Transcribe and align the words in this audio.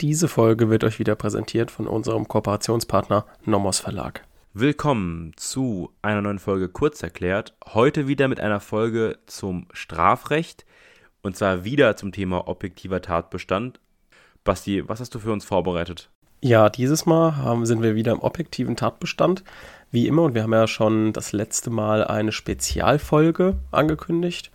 Diese 0.00 0.28
Folge 0.28 0.70
wird 0.70 0.82
euch 0.82 0.98
wieder 0.98 1.14
präsentiert 1.14 1.70
von 1.70 1.86
unserem 1.86 2.26
Kooperationspartner 2.26 3.26
Nomos 3.44 3.80
Verlag. 3.80 4.24
Willkommen 4.54 5.32
zu 5.36 5.90
einer 6.00 6.22
neuen 6.22 6.38
Folge 6.38 6.70
Kurz 6.70 7.02
erklärt. 7.02 7.54
Heute 7.66 8.08
wieder 8.08 8.26
mit 8.26 8.40
einer 8.40 8.60
Folge 8.60 9.18
zum 9.26 9.66
Strafrecht 9.74 10.64
und 11.20 11.36
zwar 11.36 11.64
wieder 11.64 11.98
zum 11.98 12.12
Thema 12.12 12.48
objektiver 12.48 13.02
Tatbestand. 13.02 13.78
Basti, 14.42 14.88
was 14.88 15.00
hast 15.00 15.14
du 15.14 15.18
für 15.18 15.32
uns 15.32 15.44
vorbereitet? 15.44 16.08
Ja, 16.40 16.70
dieses 16.70 17.04
Mal 17.04 17.36
haben, 17.36 17.66
sind 17.66 17.82
wir 17.82 17.94
wieder 17.94 18.12
im 18.12 18.20
objektiven 18.20 18.76
Tatbestand, 18.76 19.44
wie 19.90 20.06
immer. 20.06 20.22
Und 20.22 20.34
wir 20.34 20.44
haben 20.44 20.54
ja 20.54 20.66
schon 20.66 21.12
das 21.12 21.32
letzte 21.32 21.68
Mal 21.68 22.04
eine 22.04 22.32
Spezialfolge 22.32 23.58
angekündigt. 23.70 24.50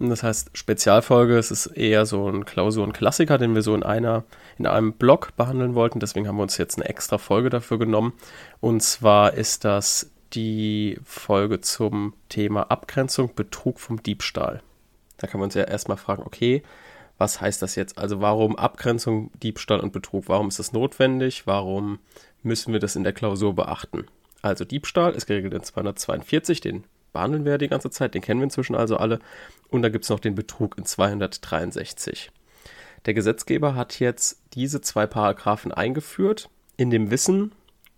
Das 0.00 0.22
heißt, 0.22 0.56
Spezialfolge, 0.56 1.36
es 1.36 1.50
ist 1.50 1.66
eher 1.66 2.06
so 2.06 2.28
ein 2.28 2.44
Klausurenklassiker, 2.44 3.36
den 3.36 3.54
wir 3.54 3.62
so 3.62 3.74
in 3.74 3.82
einer, 3.82 4.24
in 4.56 4.66
einem 4.66 4.92
Blog 4.92 5.36
behandeln 5.36 5.74
wollten. 5.74 5.98
Deswegen 5.98 6.28
haben 6.28 6.36
wir 6.36 6.44
uns 6.44 6.56
jetzt 6.56 6.78
eine 6.78 6.88
extra 6.88 7.18
Folge 7.18 7.50
dafür 7.50 7.78
genommen. 7.78 8.12
Und 8.60 8.80
zwar 8.82 9.34
ist 9.34 9.64
das 9.64 10.10
die 10.34 10.98
Folge 11.04 11.60
zum 11.60 12.14
Thema 12.28 12.70
Abgrenzung, 12.70 13.34
Betrug 13.34 13.80
vom 13.80 14.00
Diebstahl. 14.02 14.62
Da 15.16 15.26
kann 15.26 15.40
man 15.40 15.46
uns 15.46 15.54
ja 15.54 15.64
erstmal 15.64 15.96
fragen, 15.96 16.22
okay, 16.24 16.62
was 17.16 17.40
heißt 17.40 17.60
das 17.60 17.74
jetzt? 17.74 17.98
Also 17.98 18.20
warum 18.20 18.54
Abgrenzung, 18.54 19.32
Diebstahl 19.42 19.80
und 19.80 19.92
Betrug? 19.92 20.28
Warum 20.28 20.46
ist 20.46 20.60
das 20.60 20.72
notwendig? 20.72 21.46
Warum 21.48 21.98
müssen 22.44 22.72
wir 22.72 22.78
das 22.78 22.94
in 22.94 23.02
der 23.02 23.12
Klausur 23.12 23.54
beachten? 23.54 24.06
Also 24.42 24.64
Diebstahl 24.64 25.14
ist 25.14 25.26
geregelt 25.26 25.54
in 25.54 25.64
242, 25.64 26.60
den 26.60 26.84
behandeln 27.12 27.44
wir 27.44 27.52
ja 27.52 27.58
die 27.58 27.68
ganze 27.68 27.90
Zeit, 27.90 28.14
den 28.14 28.22
kennen 28.22 28.40
wir 28.40 28.44
inzwischen 28.44 28.76
also 28.76 28.96
alle. 28.96 29.18
Und 29.70 29.82
da 29.82 29.88
gibt 29.88 30.04
es 30.04 30.10
noch 30.10 30.20
den 30.20 30.34
Betrug 30.34 30.78
in 30.78 30.84
263. 30.84 32.30
Der 33.06 33.14
Gesetzgeber 33.14 33.74
hat 33.74 34.00
jetzt 34.00 34.40
diese 34.54 34.80
zwei 34.80 35.06
Paragraphen 35.06 35.72
eingeführt, 35.72 36.50
in 36.76 36.90
dem 36.90 37.10
Wissen, 37.10 37.52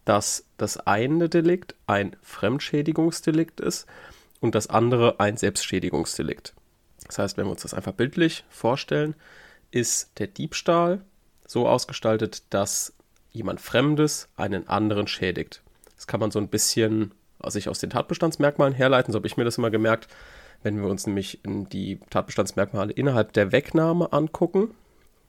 dass 0.04 0.44
das 0.56 0.78
eine 0.78 1.28
Delikt 1.28 1.74
ein 1.86 2.16
Fremdschädigungsdelikt 2.22 3.60
ist 3.60 3.86
und 4.40 4.54
das 4.54 4.68
andere 4.68 5.20
ein 5.20 5.36
Selbstschädigungsdelikt. 5.36 6.54
Das 7.06 7.18
heißt, 7.18 7.36
wenn 7.36 7.46
wir 7.46 7.52
uns 7.52 7.62
das 7.62 7.74
einfach 7.74 7.92
bildlich 7.92 8.44
vorstellen, 8.48 9.14
ist 9.70 10.18
der 10.18 10.26
Diebstahl 10.26 11.02
so 11.46 11.68
ausgestaltet, 11.68 12.44
dass 12.50 12.94
jemand 13.30 13.60
Fremdes 13.60 14.28
einen 14.36 14.68
anderen 14.68 15.06
schädigt. 15.06 15.62
Das 15.96 16.06
kann 16.06 16.20
man 16.20 16.30
so 16.30 16.38
ein 16.38 16.48
bisschen 16.48 17.12
sich 17.46 17.68
aus 17.68 17.78
den 17.78 17.90
Tatbestandsmerkmalen 17.90 18.74
herleiten. 18.74 19.12
So 19.12 19.18
habe 19.18 19.26
ich 19.26 19.36
mir 19.36 19.44
das 19.44 19.58
immer 19.58 19.70
gemerkt. 19.70 20.08
Wenn 20.62 20.80
wir 20.80 20.88
uns 20.88 21.06
nämlich 21.06 21.40
die 21.44 22.00
Tatbestandsmerkmale 22.10 22.92
innerhalb 22.92 23.32
der 23.32 23.52
Wegnahme 23.52 24.12
angucken, 24.12 24.70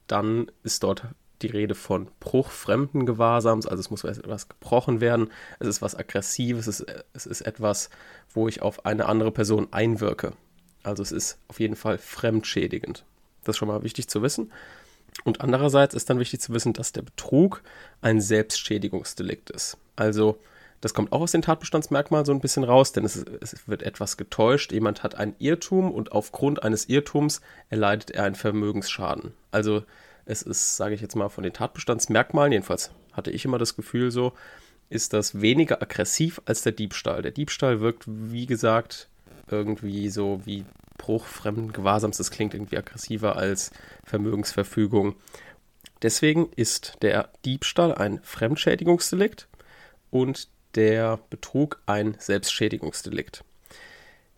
dann 0.08 0.52
ist 0.64 0.84
dort 0.84 1.06
die 1.42 1.48
Rede 1.48 1.76
von 1.76 2.08
Bruch 2.20 2.52
fremden 2.52 3.06
Gewahrsams, 3.06 3.66
also 3.66 3.80
es 3.80 3.90
muss 3.90 4.04
etwas 4.04 4.50
gebrochen 4.50 5.02
werden, 5.02 5.30
es 5.60 5.68
ist 5.68 5.82
was 5.82 5.96
Aggressives, 5.96 6.68
es 6.68 6.82
ist, 6.82 7.06
es 7.14 7.26
ist 7.26 7.42
etwas, 7.42 7.90
wo 8.34 8.48
ich 8.48 8.62
auf 8.62 8.86
eine 8.86 9.08
andere 9.08 9.32
Person 9.32 9.68
einwirke. 9.72 10.34
Also 10.84 11.04
es 11.04 11.12
ist 11.12 11.38
auf 11.48 11.60
jeden 11.60 11.76
Fall 11.76 11.98
fremdschädigend. 11.98 13.06
Das 13.44 13.54
ist 13.54 13.58
schon 13.58 13.68
mal 13.68 13.84
wichtig 13.84 14.08
zu 14.08 14.22
wissen. 14.22 14.52
Und 15.24 15.42
andererseits 15.42 15.94
ist 15.94 16.10
dann 16.10 16.20
wichtig 16.20 16.42
zu 16.42 16.54
wissen, 16.54 16.74
dass 16.74 16.94
der 16.94 17.02
Betrug 17.02 17.64
ein 18.02 18.22
Selbstschädigungsdelikt 18.22 19.50
ist. 19.50 19.78
Also 19.96 20.38
das 20.82 20.96
kommt 20.96 21.12
auch 21.12 21.22
aus 21.22 21.32
den 21.32 21.44
Tatbestandsmerkmalen 21.44 22.26
so 22.26 22.32
ein 22.32 22.42
bisschen 22.42 22.64
raus, 22.64 22.92
denn 22.92 23.06
es, 23.06 23.16
es, 23.16 23.68
wird 23.68 23.84
etwas 23.84 24.18
getäuscht. 24.18 24.72
Jemand 24.72 25.04
hat 25.04 25.16
ein 25.16 25.36
Irrtum 25.38 25.92
und 25.92 26.12
aufgrund 26.12 26.64
eines 26.64 26.90
Irrtums 26.90 27.42
erleidet 27.70 28.12
er 28.12 28.24
einen 28.24 28.36
Vermögensschaden. 28.36 29.34
Also 29.52 29.84
es 30.26 30.42
ist, 30.42 30.78
sage 30.78 30.96
ich 30.96 31.02
jetzt 31.02 31.16
mal, 31.16 31.30
von 31.30 31.44
den 31.44 31.54
Tatbestandsmerkmalen, 31.54 32.52
jedenfalls 32.52 32.92
hatte 33.14 33.32
ich 33.32 33.46
immer 33.46 33.60
das 33.60 33.76
Gefühl 33.76 34.12
so, 34.12 34.34
ist 34.90 35.14
das 35.14 35.40
weniger 35.40 35.82
aggressiv 35.82 36.42
als 36.46 36.64
der 36.64 36.72
Diebstahl. 36.74 37.22
Der 37.22 37.32
Diebstahl 37.32 37.80
wirkt, 37.80 38.04
wie 38.08 38.46
gesagt, 38.46 39.08
irgendwie 39.50 40.10
so 40.10 40.42
wie 40.46 40.66
Bruch 40.98 41.26
fremden 41.26 41.74
Gewahrsams. 41.74 42.18
Das 42.18 42.32
klingt 42.32 42.54
irgendwie 42.54 42.78
aggressiver 42.78 43.36
als 43.36 43.72
Vermögensverfügung. 44.04 45.16
Deswegen 46.02 46.50
ist 46.56 46.98
der 47.02 47.30
Diebstahl 47.46 47.94
ein 47.94 48.20
Fremdschädigungsdelikt 48.24 49.48
und 50.10 50.50
der 50.76 51.20
Betrug 51.30 51.82
ein 51.86 52.16
Selbstschädigungsdelikt. 52.20 53.44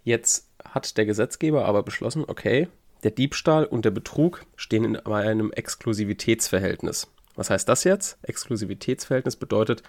Jetzt 0.04 0.50
hat 0.64 0.98
der 0.98 1.06
Gesetzgeber 1.06 1.66
aber 1.66 1.84
beschlossen, 1.84 2.26
okay, 2.28 2.68
der 3.04 3.12
Diebstahl 3.12 3.66
und 3.66 3.86
der 3.86 3.92
Betrug 3.92 4.46
stehen 4.56 4.86
in 4.86 4.96
einem 4.98 5.52
Exklusivitätsverhältnis. 5.52 7.08
Was 7.36 7.50
heißt 7.50 7.68
das 7.68 7.84
jetzt? 7.84 8.18
Exklusivitätsverhältnis 8.24 9.36
bedeutet, 9.36 9.84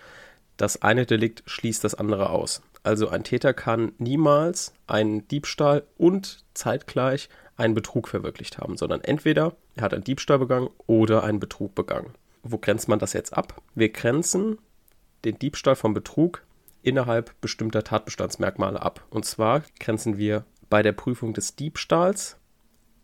das 0.57 0.83
eine 0.83 1.05
Delikt 1.05 1.43
schließt 1.47 1.83
das 1.83 1.95
andere 1.95 2.31
aus. 2.31 2.63
Also 2.83 3.09
ein 3.09 3.25
Täter 3.25 3.55
kann 3.55 3.93
niemals 3.99 4.73
einen 4.87 5.27
Diebstahl 5.29 5.85
und 5.97 6.45
zeitgleich 6.55 7.29
einen 7.57 7.75
Betrug 7.75 8.09
verwirklicht 8.09 8.59
haben, 8.59 8.77
sondern 8.77 9.01
entweder 9.01 9.57
er 9.75 9.83
hat 9.83 9.95
einen 9.95 10.05
Diebstahl 10.05 10.39
begangen 10.39 10.71
oder 10.87 11.25
einen 11.25 11.41
Betrug 11.41 11.75
begangen. 11.75 12.15
Wo 12.43 12.59
grenzt 12.59 12.89
man 12.89 12.99
das 12.99 13.13
jetzt 13.15 13.33
ab? 13.33 13.63
Wir 13.75 13.91
grenzen 13.91 14.59
den 15.25 15.39
Diebstahl 15.39 15.77
vom 15.77 15.95
Betrug 15.95 16.43
innerhalb 16.83 17.41
bestimmter 17.41 17.83
Tatbestandsmerkmale 17.83 18.81
ab. 18.81 19.05
Und 19.11 19.25
zwar 19.25 19.63
grenzen 19.81 20.19
wir 20.19 20.45
bei 20.69 20.83
der 20.83 20.93
Prüfung 20.93 21.33
des 21.33 21.57
Diebstahls 21.57 22.37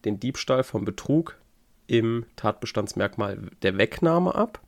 den 0.05 0.21
Diebstahl 0.21 0.65
vom 0.65 0.85
Betrug 0.85 1.37
im 1.87 2.25
Tatbestandsmerkmal 2.37 3.51
der 3.63 3.77
Wegnahme 3.77 4.35
ab 4.35 4.61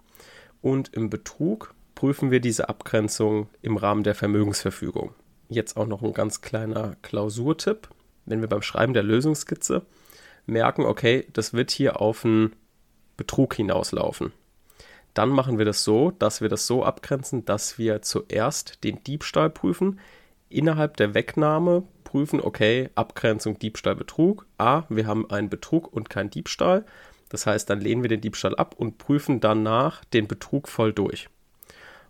und 0.61 0.93
im 0.95 1.11
Betrug 1.11 1.75
prüfen 1.95 2.31
wir 2.31 2.41
diese 2.41 2.69
Abgrenzung 2.69 3.49
im 3.61 3.77
Rahmen 3.77 4.03
der 4.03 4.15
Vermögensverfügung. 4.15 5.15
Jetzt 5.49 5.77
auch 5.77 5.87
noch 5.87 6.03
ein 6.03 6.15
ganz 6.15 6.41
kleiner 6.41 6.97
Klausurtipp. 7.03 7.89
Wenn 8.25 8.41
wir 8.41 8.49
beim 8.49 8.63
Schreiben 8.63 8.95
der 8.95 9.03
Lösungskizze 9.03 9.83
merken, 10.47 10.85
okay, 10.85 11.27
das 11.33 11.53
wird 11.53 11.71
hier 11.71 12.01
auf 12.01 12.25
einen 12.25 12.55
Betrug 13.17 13.55
hinauslaufen, 13.55 14.33
dann 15.15 15.29
machen 15.29 15.59
wir 15.59 15.65
das 15.65 15.85
so, 15.85 16.11
dass 16.11 16.41
wir 16.41 16.49
das 16.49 16.67
so 16.67 16.85
abgrenzen, 16.85 17.45
dass 17.45 17.79
wir 17.79 18.03
zuerst 18.03 18.83
den 18.85 19.03
Diebstahl 19.05 19.51
prüfen, 19.51 20.01
innerhalb 20.49 20.97
der 20.97 21.15
Wegnahme 21.15 21.85
prüfen, 22.05 22.41
okay, 22.41 22.91
Abgrenzung 22.95 23.59
Diebstahl, 23.59 23.97
Betrug. 23.97 24.47
A, 24.59 24.85
wir 24.89 25.07
haben 25.07 25.31
einen 25.31 25.49
Betrug 25.49 25.93
und 25.93 26.11
keinen 26.11 26.31
Diebstahl. 26.31 26.85
Das 27.31 27.47
heißt, 27.47 27.71
dann 27.71 27.81
lehnen 27.81 28.03
wir 28.03 28.09
den 28.09 28.21
Diebstahl 28.21 28.55
ab 28.57 28.75
und 28.77 28.99
prüfen 28.99 29.41
danach 29.41 30.05
den 30.05 30.29
Betrug 30.29 30.69
voll 30.69 30.93
durch. 30.93 31.29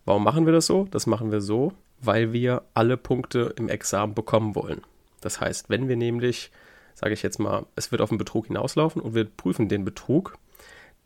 Warum 0.04 0.24
machen 0.24 0.46
wir 0.46 0.52
das 0.52 0.66
so? 0.66 0.88
Das 0.90 1.06
machen 1.06 1.30
wir 1.30 1.40
so, 1.40 1.72
weil 2.00 2.32
wir 2.32 2.62
alle 2.74 2.96
Punkte 2.96 3.54
im 3.56 3.68
Examen 3.68 4.14
bekommen 4.14 4.56
wollen. 4.56 4.82
Das 5.20 5.40
heißt, 5.40 5.70
wenn 5.70 5.88
wir 5.88 5.96
nämlich, 5.96 6.50
sage 6.94 7.14
ich 7.14 7.22
jetzt 7.22 7.38
mal, 7.38 7.66
es 7.76 7.92
wird 7.92 8.02
auf 8.02 8.08
den 8.08 8.18
Betrug 8.18 8.48
hinauslaufen 8.48 9.00
und 9.00 9.14
wir 9.14 9.24
prüfen 9.24 9.68
den 9.68 9.84
Betrug, 9.84 10.36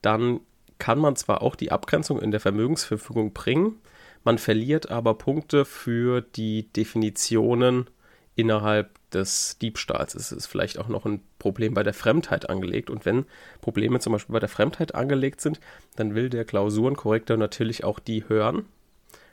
dann 0.01 0.41
kann 0.79 0.99
man 0.99 1.17
zwar 1.17 1.43
auch 1.43 1.57
die 1.57 1.73
Abgrenzung 1.73 2.21
in 2.21 2.31
der 2.31 2.41
Vermögensverfügung 2.41 3.33
bringen, 3.33 3.81
man 4.27 4.39
verliert 4.39 4.91
aber 4.91 5.15
Punkte 5.15 5.65
für 5.65 6.21
die 6.21 6.65
Definitionen 6.73 7.89
innerhalb 8.35 8.91
des 9.11 9.57
Diebstahls. 9.59 10.17
Es 10.17 10.33
ist 10.33 10.47
vielleicht 10.47 10.79
auch 10.79 10.89
noch 10.89 11.07
ein 11.07 11.23
Problem 11.39 11.75
bei 11.75 11.85
der 11.85 11.95
Fremdheit 11.95 12.51
angelegt. 12.51 12.91
Und 12.91 13.07
wenn 13.07 13.25
Probleme 13.61 14.01
zum 14.01 14.13
Beispiel 14.13 14.33
bei 14.33 14.41
der 14.41 14.49
Fremdheit 14.49 14.97
angelegt 14.97 15.41
sind, 15.41 15.61
dann 15.95 16.17
will 16.17 16.29
der 16.29 16.45
Klausurenkorrektor 16.45 17.37
natürlich 17.37 17.85
auch 17.85 18.01
die 18.01 18.29
hören, 18.29 18.67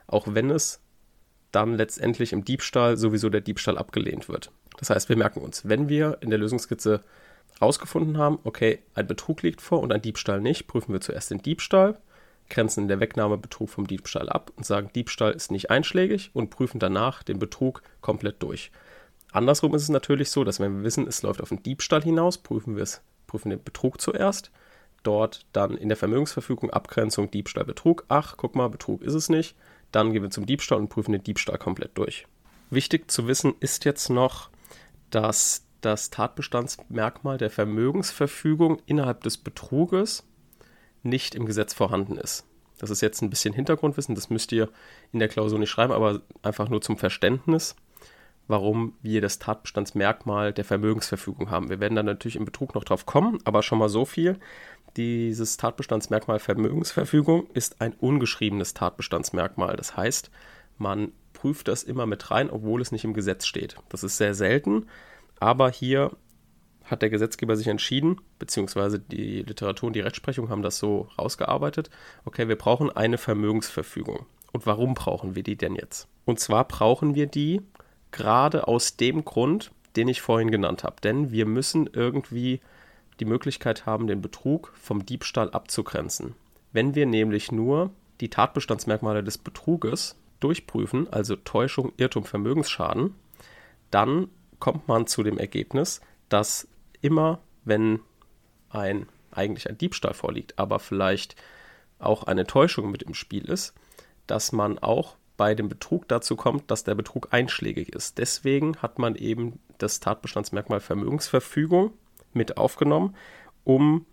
auch 0.06 0.28
wenn 0.30 0.52
es 0.52 0.80
dann 1.52 1.76
letztendlich 1.76 2.32
im 2.32 2.46
Diebstahl 2.46 2.96
sowieso 2.96 3.30
der 3.30 3.42
Diebstahl 3.42 3.80
abgelehnt 3.80 4.30
wird. 4.30 4.52
Das 4.78 4.92
heißt, 4.92 5.10
wir 5.10 5.18
merken 5.18 5.42
uns, 5.42 5.68
wenn 5.68 5.90
wir 5.90 6.20
in 6.22 6.30
der 6.30 6.38
Lösungskizze 6.38 7.02
rausgefunden 7.62 8.18
haben, 8.18 8.40
okay, 8.44 8.80
ein 8.96 9.08
Betrug 9.08 9.42
liegt 9.42 9.62
vor 9.62 9.82
und 9.82 9.92
ein 9.92 10.02
Diebstahl 10.02 10.42
nicht, 10.42 10.68
prüfen 10.68 10.94
wir 10.94 11.02
zuerst 11.02 11.32
den 11.32 11.42
Diebstahl, 11.42 12.00
grenzen 12.50 12.82
in 12.82 12.88
der 12.88 13.00
Wegnahme 13.00 13.38
Betrug 13.38 13.70
vom 13.70 13.88
Diebstahl 13.88 14.30
ab 14.30 14.52
und 14.56 14.66
sagen, 14.66 14.90
Diebstahl 14.94 15.32
ist 15.32 15.52
nicht 15.52 15.70
einschlägig 15.70 16.32
und 16.34 16.50
prüfen 16.50 16.80
danach 16.80 17.24
den 17.24 17.40
Betrug 17.40 17.82
komplett 18.02 18.42
durch. 18.44 18.72
Andersrum 19.32 19.74
ist 19.74 19.84
es 19.84 19.90
natürlich 19.90 20.30
so, 20.30 20.44
dass 20.44 20.60
wenn 20.60 20.78
wir 20.78 20.84
wissen, 20.84 21.08
es 21.08 21.24
läuft 21.24 21.42
auf 21.42 21.50
den 21.50 21.64
Diebstahl 21.64 22.04
hinaus, 22.04 22.38
prüfen 22.38 22.76
wir 22.76 22.84
es, 22.84 23.02
prüfen 23.26 23.50
den 23.50 23.64
Betrug 23.64 24.00
zuerst, 24.00 24.52
dort 25.02 25.46
dann 25.54 25.76
in 25.76 25.90
der 25.90 25.98
Vermögensverfügung 25.98 26.70
Abgrenzung 26.70 27.32
Diebstahl 27.32 27.66
Betrug. 27.66 28.06
Ach, 28.10 28.36
guck 28.38 28.56
mal, 28.56 28.70
Betrug 28.70 29.02
ist 29.02 29.16
es 29.16 29.30
nicht. 29.30 29.56
Dann 29.92 30.14
gehen 30.14 30.24
wir 30.24 30.30
zum 30.30 30.46
Diebstahl 30.46 30.80
und 30.80 30.90
prüfen 30.90 31.12
den 31.12 31.24
Diebstahl 31.24 31.58
komplett 31.58 31.98
durch. 31.98 32.28
Wichtig 32.70 33.12
zu 33.12 33.28
wissen 33.28 33.54
ist 33.60 33.86
jetzt 33.86 34.10
noch, 34.10 34.50
dass 35.10 35.66
das 35.86 36.10
Tatbestandsmerkmal 36.10 37.38
der 37.38 37.50
Vermögensverfügung 37.50 38.82
innerhalb 38.86 39.24
des 39.24 39.38
Betruges 39.38 40.24
nicht 41.04 41.36
im 41.36 41.46
Gesetz 41.46 41.74
vorhanden 41.74 42.18
ist. 42.18 42.46
Das 42.80 42.90
ist 42.90 43.02
jetzt 43.02 43.22
ein 43.22 43.30
bisschen 43.30 43.54
Hintergrundwissen, 43.54 44.16
das 44.16 44.30
müsst 44.30 44.52
ihr 44.52 44.70
in 45.12 45.20
der 45.20 45.28
Klausur 45.30 45.60
nicht 45.60 45.70
schreiben, 45.70 45.94
aber 45.94 46.22
einfach 46.42 46.70
nur 46.70 46.82
zum 46.82 46.98
Verständnis, 46.98 47.76
warum 48.48 48.94
wir 49.02 49.22
das 49.22 49.40
Tatbestandsmerkmal 49.40 50.54
der 50.54 50.66
Vermögensverfügung 50.66 51.50
haben. 51.50 51.70
Wir 51.70 51.80
werden 51.80 51.96
dann 51.96 52.06
natürlich 52.06 52.36
im 52.36 52.46
Betrug 52.46 52.76
noch 52.76 52.84
drauf 52.84 53.06
kommen, 53.06 53.40
aber 53.46 53.64
schon 53.64 53.80
mal 53.80 53.90
so 53.90 54.06
viel. 54.06 54.40
dieses 54.96 55.58
Tatbestandsmerkmal 55.58 56.38
Vermögensverfügung 56.40 57.48
ist 57.54 57.82
ein 57.82 57.94
ungeschriebenes 57.94 58.76
Tatbestandsmerkmal. 58.76 59.76
Das 59.76 59.98
heißt, 59.98 60.30
man 60.78 61.14
prüft 61.34 61.68
das 61.68 61.84
immer 61.84 62.06
mit 62.06 62.30
rein, 62.32 62.50
obwohl 62.50 62.82
es 62.82 62.92
nicht 62.92 63.04
im 63.04 63.14
Gesetz 63.14 63.46
steht. 63.46 63.76
Das 63.90 64.04
ist 64.04 64.18
sehr 64.18 64.36
selten, 64.36 64.86
aber 65.44 65.70
hier 65.70 66.12
hat 66.86 67.02
der 67.02 67.10
Gesetzgeber 67.10 67.58
sich 67.58 67.68
entschieden, 67.68 68.22
beziehungsweise 68.40 68.98
die 68.98 69.42
Literatur 69.42 69.88
und 69.88 69.94
die 69.94 70.00
Rechtsprechung 70.00 70.50
haben 70.50 70.62
das 70.62 70.78
so 70.78 71.10
rausgearbeitet. 71.20 71.90
Okay, 72.24 72.48
wir 72.48 72.58
brauchen 72.58 72.90
eine 72.90 73.18
Vermögensverfügung. 73.18 74.26
Und 74.54 74.66
warum 74.66 74.94
brauchen 74.94 75.36
wir 75.36 75.44
die 75.44 75.58
denn 75.58 75.76
jetzt? 75.76 76.08
Und 76.24 76.40
zwar 76.40 76.66
brauchen 76.66 77.14
wir 77.14 77.28
die 77.28 77.62
gerade 78.12 78.70
aus 78.70 78.96
dem 78.96 79.26
Grund, 79.26 79.72
den 79.98 80.08
ich 80.08 80.22
vorhin 80.22 80.50
genannt 80.50 80.86
habe. 80.86 80.96
Denn 81.04 81.32
wir 81.32 81.46
müssen 81.46 81.90
irgendwie 81.92 82.62
die 83.20 83.26
Möglichkeit 83.26 83.86
haben, 83.86 84.08
den 84.08 84.22
Betrug 84.22 84.72
vom 84.76 85.06
Diebstahl 85.06 85.50
abzugrenzen. 85.50 86.36
Wenn 86.72 86.96
wir 86.96 87.06
nämlich 87.06 87.52
nur 87.52 87.92
die 88.22 88.30
Tatbestandsmerkmale 88.30 89.26
des 89.26 89.38
Betruges 89.40 90.16
durchprüfen, 90.40 91.12
also 91.12 91.36
Täuschung, 91.36 91.92
Irrtum, 91.98 92.24
Vermögensschaden, 92.24 93.16
dann 93.92 94.30
kommt 94.64 94.88
man 94.88 95.08
zu 95.08 95.24
dem 95.24 95.38
Ergebnis, 95.38 96.00
dass 96.30 96.70
immer, 97.02 97.42
wenn 97.66 98.00
ein 98.70 99.08
eigentlich 99.30 99.70
ein 99.70 99.78
Diebstahl 99.78 100.14
vorliegt, 100.14 100.58
aber 100.58 100.80
vielleicht 100.80 101.36
auch 102.00 102.24
eine 102.24 102.48
Täuschung 102.48 102.90
mit 102.90 103.04
im 103.04 103.14
Spiel 103.14 103.44
ist, 103.44 103.74
dass 104.26 104.54
man 104.54 104.80
auch 104.80 105.18
bei 105.36 105.54
dem 105.54 105.68
Betrug 105.68 106.08
dazu 106.08 106.38
kommt, 106.38 106.72
dass 106.72 106.86
der 106.86 106.96
Betrug 106.96 107.34
einschlägig 107.34 107.94
ist. 107.94 108.20
Deswegen 108.20 108.78
hat 108.78 109.00
man 109.00 109.16
eben 109.16 109.60
das 109.80 110.00
Tatbestandsmerkmal 110.00 110.80
Vermögensverfügung 110.80 111.92
mit 112.32 112.56
aufgenommen, 112.56 113.18
um 113.66 114.06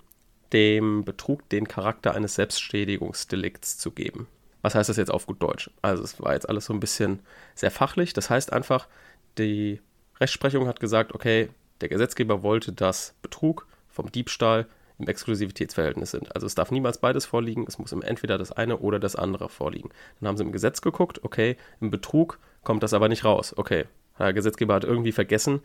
dem 0.52 1.05
Betrug 1.05 1.49
den 1.50 1.69
Charakter 1.69 2.12
eines 2.17 2.35
Selbstschädigungsdelikts 2.35 3.79
zu 3.79 3.93
geben. 3.93 4.26
Was 4.62 4.75
heißt 4.75 4.88
das 4.88 4.97
jetzt 4.97 5.12
auf 5.12 5.26
gut 5.26 5.41
Deutsch? 5.41 5.70
Also 5.81 6.02
es 6.02 6.20
war 6.20 6.32
jetzt 6.35 6.49
alles 6.49 6.64
so 6.64 6.73
ein 6.73 6.81
bisschen 6.81 7.20
sehr 7.55 7.70
fachlich. 7.70 8.14
Das 8.14 8.31
heißt 8.31 8.52
einfach, 8.52 8.88
die 9.38 9.81
Rechtsprechung 10.20 10.67
hat 10.67 10.81
gesagt, 10.81 11.14
okay, 11.14 11.49
der 11.81 11.88
Gesetzgeber 11.88 12.43
wollte, 12.43 12.72
dass 12.72 13.14
Betrug 13.22 13.67
vom 13.88 14.12
Diebstahl 14.12 14.67
im 14.99 15.08
Exklusivitätsverhältnis 15.08 16.11
sind. 16.11 16.34
Also 16.34 16.46
es 16.46 16.55
darf 16.55 16.70
niemals 16.70 16.99
beides 16.99 17.25
vorliegen, 17.25 17.64
es 17.67 17.78
muss 17.78 17.93
entweder 17.93 18.38
das 18.38 18.52
eine 18.52 18.78
oder 18.78 18.99
das 18.99 19.17
andere 19.17 19.49
vorliegen. 19.49 19.90
Dann 20.20 20.28
haben 20.28 20.37
sie 20.37 20.44
im 20.44 20.52
Gesetz 20.52 20.82
geguckt, 20.82 21.25
okay, 21.25 21.56
im 21.81 21.90
Betrug 21.90 22.38
kommt 22.62 22.82
das 22.82 22.93
aber 22.93 23.08
nicht 23.08 23.25
raus. 23.25 23.55
Okay, 23.56 23.87
der 24.19 24.34
Gesetzgeber 24.34 24.75
hat 24.75 24.84
irgendwie 24.84 25.12
vergessen, 25.12 25.61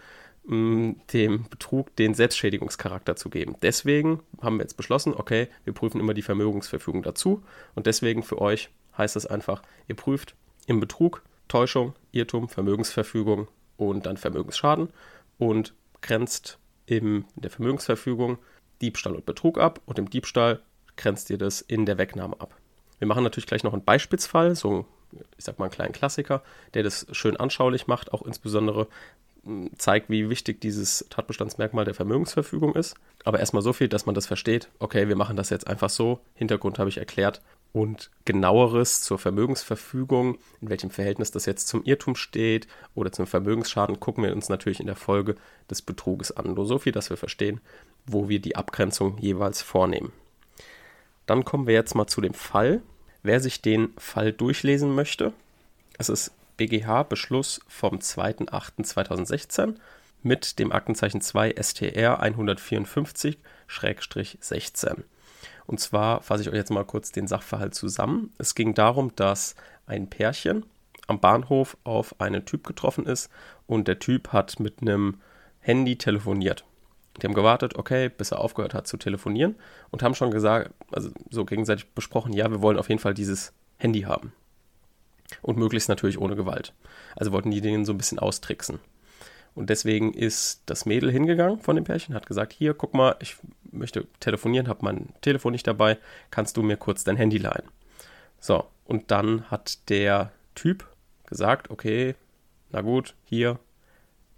mm, 0.46 0.92
dem 1.12 1.50
Betrug 1.50 1.94
den 1.98 2.14
Selbstschädigungscharakter 2.14 3.18
zu 3.18 3.30
geben. 3.30 3.58
Deswegen 3.62 4.22
haben 4.42 4.58
wir 4.58 4.64
jetzt 4.64 4.78
beschlossen, 4.78 5.14
okay, 5.14 5.50
wir 5.66 5.74
prüfen 5.74 6.00
immer 6.00 6.14
die 6.14 6.22
Vermögensverfügung 6.22 7.04
dazu 7.04 7.44
und 7.76 7.86
deswegen 7.86 8.24
für 8.24 8.40
euch 8.40 8.70
heißt 8.98 9.18
es 9.18 9.26
einfach, 9.26 9.62
ihr 9.90 9.96
prüft 9.96 10.36
im 10.68 10.80
Betrug 10.80 11.22
Täuschung, 11.50 11.94
Irrtum, 12.14 12.48
Vermögensverfügung 12.48 13.50
und 13.78 14.06
dann 14.06 14.18
Vermögensschaden 14.18 14.90
und 15.38 15.74
grenzt 16.02 16.60
in 16.86 17.26
der 17.36 17.52
Vermögensverfügung 17.52 18.38
Diebstahl 18.82 19.16
und 19.16 19.26
Betrug 19.26 19.60
ab 19.60 19.82
und 19.86 20.00
im 20.00 20.10
Diebstahl 20.10 20.62
grenzt 20.98 21.30
ihr 21.30 21.38
das 21.38 21.62
in 21.62 21.86
der 21.86 21.98
Wegnahme 21.98 22.40
ab. 22.40 22.56
Wir 23.00 23.08
machen 23.08 23.24
natürlich 23.24 23.48
gleich 23.48 23.64
noch 23.64 23.74
einen 23.74 23.84
Beispielsfall, 23.84 24.56
so 24.56 24.86
ich 25.38 25.46
sag 25.46 25.60
mal 25.60 25.66
einen 25.66 25.74
kleinen 25.74 25.94
Klassiker, 25.94 26.42
der 26.74 26.84
das 26.84 27.08
schön 27.12 27.38
anschaulich 27.38 27.88
macht, 27.88 28.14
auch 28.14 28.22
insbesondere 28.24 28.88
hm, 29.44 29.70
zeigt, 29.78 30.10
wie 30.10 30.30
wichtig 30.30 30.62
dieses 30.62 31.06
Tatbestandsmerkmal 31.10 31.86
der 31.86 31.94
Vermögensverfügung 31.94 32.76
ist. 32.76 32.96
Aber 33.24 33.40
erstmal 33.40 33.62
so 33.62 33.74
viel, 33.74 33.88
dass 33.88 34.06
man 34.06 34.16
das 34.16 34.26
versteht. 34.26 34.70
Okay, 34.80 35.08
wir 35.08 35.16
machen 35.16 35.38
das 35.38 35.50
jetzt 35.50 35.68
einfach 35.68 35.90
so. 35.90 36.20
Hintergrund 36.34 36.80
habe 36.80 36.90
ich 36.90 36.98
erklärt 36.98 37.42
und 37.74 38.10
genaueres 38.24 39.02
zur 39.02 39.20
Vermögensverfügung, 39.20 40.38
in 40.62 40.70
welchem 40.70 40.90
Verhältnis 40.90 41.32
das 41.32 41.46
jetzt 41.46 41.68
zum 41.68 41.84
Irrtum 41.84 42.16
steht 42.16 42.68
oder 42.94 43.12
zum 43.12 43.28
Vermögensschaden, 43.28 44.00
gucken 44.00 44.24
wir 44.24 44.32
uns 44.32 44.50
natürlich 44.50 44.80
in 44.80 44.86
der 44.86 44.96
Folge 44.96 45.36
des 45.70 45.82
Betruges 45.82 46.32
an. 46.32 46.54
Nur 46.54 46.66
so 46.66 46.80
viel, 46.80 46.94
dass 46.94 47.10
wir 47.10 47.18
verstehen, 47.18 47.60
wo 48.06 48.30
wir 48.30 48.40
die 48.40 48.56
Abgrenzung 48.56 49.18
jeweils 49.18 49.62
vornehmen. 49.62 50.14
Dann 51.26 51.44
kommen 51.44 51.68
wir 51.68 51.74
jetzt 51.74 51.96
mal 51.96 52.08
zu 52.08 52.22
dem 52.22 52.34
Fall. 52.34 52.82
Wer 53.24 53.40
sich 53.40 53.62
den 53.62 53.90
Fall 53.98 54.32
durchlesen 54.32 54.94
möchte, 54.94 55.34
es 55.98 56.10
ist 56.10 56.32
BGH-Beschluss 56.58 57.62
vom 57.68 57.98
2.8.2016 57.98 59.76
mit 60.24 60.60
dem 60.60 60.72
Aktenzeichen 60.72 61.22
2 61.22 61.56
STR 61.62 62.24
154-16. 62.24 65.04
Und 65.68 65.80
zwar 65.80 66.22
fasse 66.22 66.44
ich 66.44 66.50
euch 66.50 66.56
jetzt 66.56 66.72
mal 66.72 66.86
kurz 66.86 67.12
den 67.12 67.28
Sachverhalt 67.28 67.74
zusammen. 67.74 68.34
Es 68.38 68.56
ging 68.56 68.74
darum, 68.74 69.16
dass 69.16 69.56
ein 69.88 70.10
Pärchen 70.10 70.66
am 71.08 71.20
Bahnhof 71.20 71.78
auf 71.84 72.20
einen 72.20 72.46
Typ 72.46 72.66
getroffen 72.66 73.06
ist 73.06 73.30
und 73.68 73.88
der 73.88 74.00
Typ 74.00 74.30
hat 74.34 74.60
mit 74.60 74.82
einem 74.82 75.20
Handy 75.60 75.98
telefoniert. 75.98 76.66
Die 77.22 77.28
haben 77.28 77.34
gewartet, 77.34 77.76
okay, 77.76 78.10
bis 78.10 78.32
er 78.32 78.40
aufgehört 78.40 78.74
hat 78.74 78.88
zu 78.88 78.98
telefonieren 78.98 79.56
und 79.90 80.04
haben 80.04 80.16
schon 80.16 80.32
gesagt, 80.32 80.72
also 80.92 81.10
so 81.30 81.46
gegenseitig 81.46 81.90
besprochen, 81.94 82.34
ja, 82.34 82.50
wir 82.52 82.62
wollen 82.62 82.78
auf 82.78 82.90
jeden 82.90 83.00
Fall 83.00 83.14
dieses 83.14 83.54
Handy 83.78 84.02
haben. 84.02 84.34
Und 85.42 85.58
möglichst 85.58 85.90
natürlich 85.90 86.20
ohne 86.20 86.36
Gewalt. 86.36 86.74
Also 87.16 87.32
wollten 87.32 87.52
die 87.52 87.62
den 87.62 87.86
so 87.86 87.94
ein 87.94 87.98
bisschen 87.98 88.20
austricksen. 88.20 88.80
Und 89.56 89.70
deswegen 89.70 90.14
ist 90.14 90.62
das 90.66 90.86
Mädel 90.86 91.10
hingegangen 91.10 91.60
von 91.60 91.78
dem 91.78 91.86
Pärchen, 91.86 92.14
hat 92.14 92.26
gesagt, 92.26 92.52
hier, 92.54 92.74
guck 92.74 92.94
mal, 92.94 93.16
ich 93.20 93.38
möchte 93.72 94.06
telefonieren, 94.20 94.68
habe 94.68 94.84
mein 94.84 95.14
Telefon 95.22 95.54
nicht 95.54 95.66
dabei, 95.66 95.98
kannst 96.30 96.58
du 96.58 96.62
mir 96.62 96.78
kurz 96.78 97.06
dein 97.06 97.16
Handy 97.16 97.38
leihen? 97.38 97.64
So, 98.40 98.66
und 98.84 99.12
dann 99.12 99.50
hat 99.50 99.90
der 99.90 100.32
Typ 100.56 100.86
gesagt, 101.26 101.70
okay, 101.70 102.16
na 102.72 102.82
gut, 102.82 103.16
hier, 103.24 103.58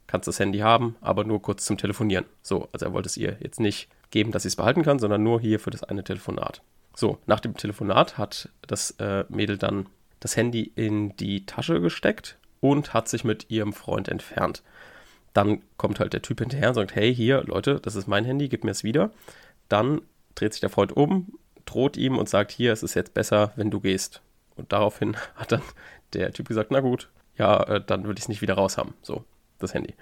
kannst 0.05 0.27
das 0.27 0.39
Handy 0.39 0.59
haben, 0.59 0.95
aber 1.01 1.23
nur 1.23 1.41
kurz 1.41 1.65
zum 1.65 1.77
Telefonieren. 1.77 2.25
So, 2.41 2.69
also 2.71 2.85
er 2.85 2.93
wollte 2.93 3.07
es 3.07 3.17
ihr 3.17 3.37
jetzt 3.39 3.59
nicht 3.59 3.89
geben, 4.11 4.31
dass 4.31 4.43
sie 4.43 4.49
es 4.49 4.55
behalten 4.55 4.83
kann, 4.83 4.99
sondern 4.99 5.23
nur 5.23 5.41
hier 5.41 5.59
für 5.59 5.71
das 5.71 5.83
eine 5.83 6.03
Telefonat. 6.03 6.61
So, 6.95 7.17
nach 7.25 7.39
dem 7.39 7.55
Telefonat 7.55 8.17
hat 8.17 8.49
das 8.65 8.91
äh, 8.99 9.25
Mädel 9.29 9.57
dann 9.57 9.87
das 10.19 10.37
Handy 10.37 10.71
in 10.75 11.15
die 11.17 11.45
Tasche 11.45 11.81
gesteckt 11.81 12.37
und 12.59 12.93
hat 12.93 13.07
sich 13.07 13.23
mit 13.23 13.49
ihrem 13.49 13.73
Freund 13.73 14.07
entfernt. 14.07 14.63
Dann 15.37 15.61
kommt 15.77 15.99
halt 15.99 16.13
der 16.13 16.23
Typ 16.23 16.39
hinterher 16.39 16.69
und 16.69 16.73
sagt, 16.73 16.95
hey, 16.95 17.13
hier, 17.13 17.43
Leute, 17.43 17.79
das 17.79 17.93
ist 17.93 18.07
mein 18.07 18.25
Handy, 18.25 18.49
gib 18.49 18.63
mir 18.63 18.71
es 18.71 18.83
wieder. 18.83 19.11
Dann 19.69 20.01
dreht 20.33 20.53
sich 20.53 20.61
der 20.61 20.71
Freund 20.71 20.97
um, 20.97 21.37
droht 21.65 21.95
ihm 21.95 22.17
und 22.17 22.27
sagt, 22.27 22.51
hier, 22.51 22.73
es 22.73 22.81
ist 22.81 22.95
jetzt 22.95 23.13
besser, 23.13 23.51
wenn 23.55 23.69
du 23.69 23.79
gehst. 23.79 24.23
Und 24.55 24.71
daraufhin 24.73 25.15
hat 25.35 25.51
dann 25.51 25.61
der 26.13 26.33
Typ 26.33 26.47
gesagt, 26.47 26.71
na 26.71 26.79
gut, 26.79 27.11
ja, 27.37 27.61
äh, 27.65 27.83
dann 27.85 28.05
würde 28.05 28.17
ich 28.17 28.23
es 28.23 28.29
nicht 28.29 28.41
wieder 28.41 28.55
raus 28.55 28.79
haben, 28.79 28.95
so, 29.03 29.25
das 29.59 29.75
Handy. 29.75 29.93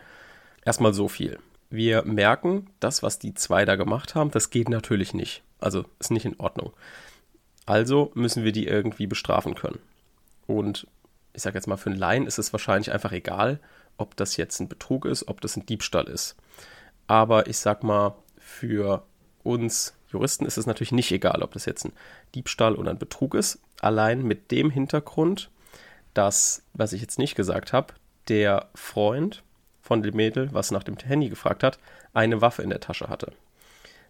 Erstmal 0.63 0.94
so 0.94 1.10
viel. 1.10 1.38
Wir 1.70 2.06
merken, 2.06 2.70
das, 2.80 3.04
was 3.04 3.20
die 3.20 3.34
zwei 3.34 3.65
da 3.65 3.75
gemacht 3.75 4.15
haben, 4.15 4.32
das 4.32 4.51
geht 4.51 4.70
natürlich 4.70 5.13
nicht. 5.13 5.44
Also 5.60 5.84
ist 6.00 6.12
nicht 6.12 6.24
in 6.24 6.39
Ordnung. 6.39 6.72
Also 7.65 8.10
müssen 8.13 8.46
wir 8.46 8.54
die 8.54 8.68
irgendwie 8.68 9.06
bestrafen 9.06 9.54
können. 9.54 9.80
Und 10.48 10.88
ich 11.34 11.42
sage 11.42 11.58
jetzt 11.58 11.68
mal, 11.68 11.75
für 11.75 11.89
einen 11.89 12.00
Laien 12.00 12.25
ist 12.25 12.39
es 12.39 12.54
wahrscheinlich 12.54 12.94
einfach 12.94 13.12
egal, 13.12 13.60
ob 13.98 14.16
das 14.16 14.38
jetzt 14.38 14.60
ein 14.60 14.68
Betrug 14.68 15.06
ist, 15.06 15.28
ob 15.28 15.42
das 15.42 15.56
ein 15.56 15.66
Diebstahl 15.66 16.08
ist. 16.08 16.36
Aber 17.08 17.48
ich 17.48 17.58
sag 17.58 17.84
mal, 17.84 18.16
für 18.38 19.04
uns 19.44 19.94
Juristen 20.12 20.46
ist 20.46 20.58
es 20.58 20.66
natürlich 20.66 20.92
nicht 20.92 21.12
egal, 21.12 21.44
ob 21.44 21.54
das 21.54 21.66
jetzt 21.66 21.86
ein 21.86 21.94
Diebstahl 22.34 22.75
oder 22.75 22.92
ein 22.92 22.98
Betrug 22.98 23.36
ist. 23.36 23.60
Allein 23.82 24.24
mit 24.24 24.52
dem 24.52 24.70
Hintergrund, 24.70 25.50
dass, 26.14 26.64
was 26.74 26.94
ich 26.94 27.02
jetzt 27.02 27.20
nicht 27.20 27.36
gesagt 27.36 27.74
habe, 27.74 27.94
der 28.30 28.70
Freund 28.74 29.44
von 29.82 30.02
dem 30.02 30.16
Mädel, 30.16 30.50
was 30.54 30.72
nach 30.72 30.84
dem 30.84 30.98
Handy 30.98 31.30
gefragt 31.30 31.64
hat, 31.64 31.78
eine 32.14 32.42
Waffe 32.42 32.64
in 32.64 32.70
der 32.70 32.80
Tasche 32.80 33.10
hatte. 33.10 33.34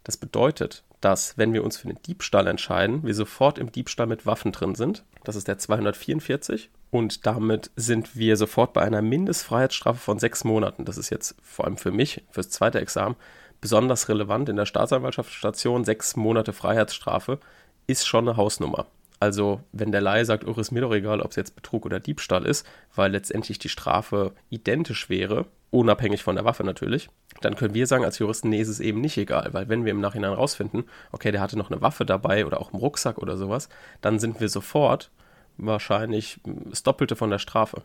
Das 0.03 0.15
bedeutet, 0.15 0.83
dass, 1.01 1.37
wenn 1.37 1.53
wir 1.53 1.63
uns 1.63 1.77
für 1.77 1.87
den 1.87 2.01
Diebstahl 2.03 2.47
entscheiden, 2.47 3.03
wir 3.03 3.15
sofort 3.15 3.57
im 3.57 3.71
Diebstahl 3.71 4.07
mit 4.07 4.25
Waffen 4.25 4.51
drin 4.51 4.75
sind. 4.75 5.03
Das 5.23 5.35
ist 5.35 5.47
der 5.47 5.57
244 5.57 6.69
und 6.91 7.25
damit 7.25 7.71
sind 7.75 8.15
wir 8.15 8.37
sofort 8.37 8.73
bei 8.73 8.81
einer 8.81 9.01
Mindestfreiheitsstrafe 9.01 9.99
von 9.99 10.19
sechs 10.19 10.43
Monaten. 10.43 10.85
Das 10.85 10.97
ist 10.97 11.09
jetzt 11.09 11.35
vor 11.41 11.65
allem 11.65 11.77
für 11.77 11.91
mich, 11.91 12.23
fürs 12.31 12.49
zweite 12.49 12.79
Examen, 12.79 13.15
besonders 13.61 14.09
relevant 14.09 14.49
in 14.49 14.55
der 14.55 14.65
Staatsanwaltschaftsstation. 14.65 15.83
Sechs 15.83 16.15
Monate 16.15 16.53
Freiheitsstrafe 16.53 17.39
ist 17.87 18.07
schon 18.07 18.27
eine 18.27 18.37
Hausnummer. 18.37 18.87
Also, 19.19 19.61
wenn 19.71 19.91
der 19.91 20.01
Laie 20.01 20.25
sagt, 20.25 20.45
oh, 20.45 20.53
ist 20.59 20.71
mir 20.71 20.81
doch 20.81 20.93
egal, 20.93 21.21
ob 21.21 21.31
es 21.31 21.37
jetzt 21.37 21.55
Betrug 21.55 21.85
oder 21.85 21.99
Diebstahl 21.99 22.45
ist, 22.45 22.65
weil 22.93 23.11
letztendlich 23.11 23.59
die 23.59 23.69
Strafe 23.69 24.33
identisch 24.49 25.09
wäre, 25.09 25.45
unabhängig 25.71 26.23
von 26.23 26.35
der 26.35 26.45
Waffe 26.45 26.63
natürlich, 26.63 27.09
dann 27.41 27.55
können 27.55 27.73
wir 27.73 27.87
sagen 27.87 28.05
als 28.05 28.19
Juristen, 28.19 28.49
nee, 28.49 28.61
ist 28.61 28.67
es 28.67 28.79
eben 28.79 29.01
nicht 29.01 29.17
egal, 29.17 29.49
weil 29.53 29.67
wenn 29.67 29.83
wir 29.83 29.91
im 29.91 30.01
Nachhinein 30.01 30.33
rausfinden, 30.33 30.85
okay, 31.11 31.31
der 31.31 31.41
hatte 31.41 31.57
noch 31.57 31.71
eine 31.71 31.81
Waffe 31.81 32.05
dabei 32.05 32.45
oder 32.45 32.59
auch 32.59 32.73
im 32.73 32.79
Rucksack 32.79 33.17
oder 33.17 33.37
sowas, 33.37 33.69
dann 34.01 34.19
sind 34.19 34.39
wir 34.39 34.49
sofort 34.49 35.11
wahrscheinlich 35.57 36.39
das 36.43 36.83
Doppelte 36.83 37.15
von 37.15 37.29
der 37.29 37.39
Strafe. 37.39 37.83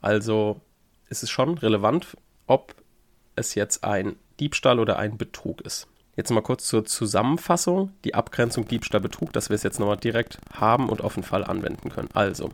Also 0.00 0.60
ist 1.08 1.22
es 1.22 1.30
schon 1.30 1.58
relevant, 1.58 2.16
ob 2.46 2.74
es 3.36 3.54
jetzt 3.54 3.84
ein 3.84 4.16
Diebstahl 4.40 4.78
oder 4.78 4.98
ein 4.98 5.16
Betrug 5.16 5.60
ist. 5.62 5.88
Jetzt 6.16 6.30
mal 6.30 6.42
kurz 6.42 6.66
zur 6.66 6.84
Zusammenfassung, 6.84 7.92
die 8.04 8.14
Abgrenzung 8.14 8.68
Diebstahl-Betrug, 8.68 9.32
dass 9.32 9.48
wir 9.48 9.56
es 9.56 9.64
jetzt 9.64 9.80
nochmal 9.80 9.96
direkt 9.96 10.38
haben 10.52 10.88
und 10.88 11.02
auf 11.02 11.14
den 11.14 11.24
Fall 11.24 11.42
anwenden 11.42 11.90
können. 11.90 12.08
Also, 12.14 12.50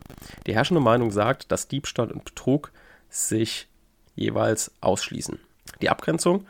die 0.47 0.55
herrschende 0.55 0.81
Meinung 0.81 1.11
sagt, 1.11 1.51
dass 1.51 1.67
Diebstahl 1.67 2.11
und 2.11 2.25
Betrug 2.25 2.71
sich 3.09 3.67
jeweils 4.15 4.71
ausschließen. 4.81 5.39
Die 5.81 5.89
Abgrenzung 5.89 6.47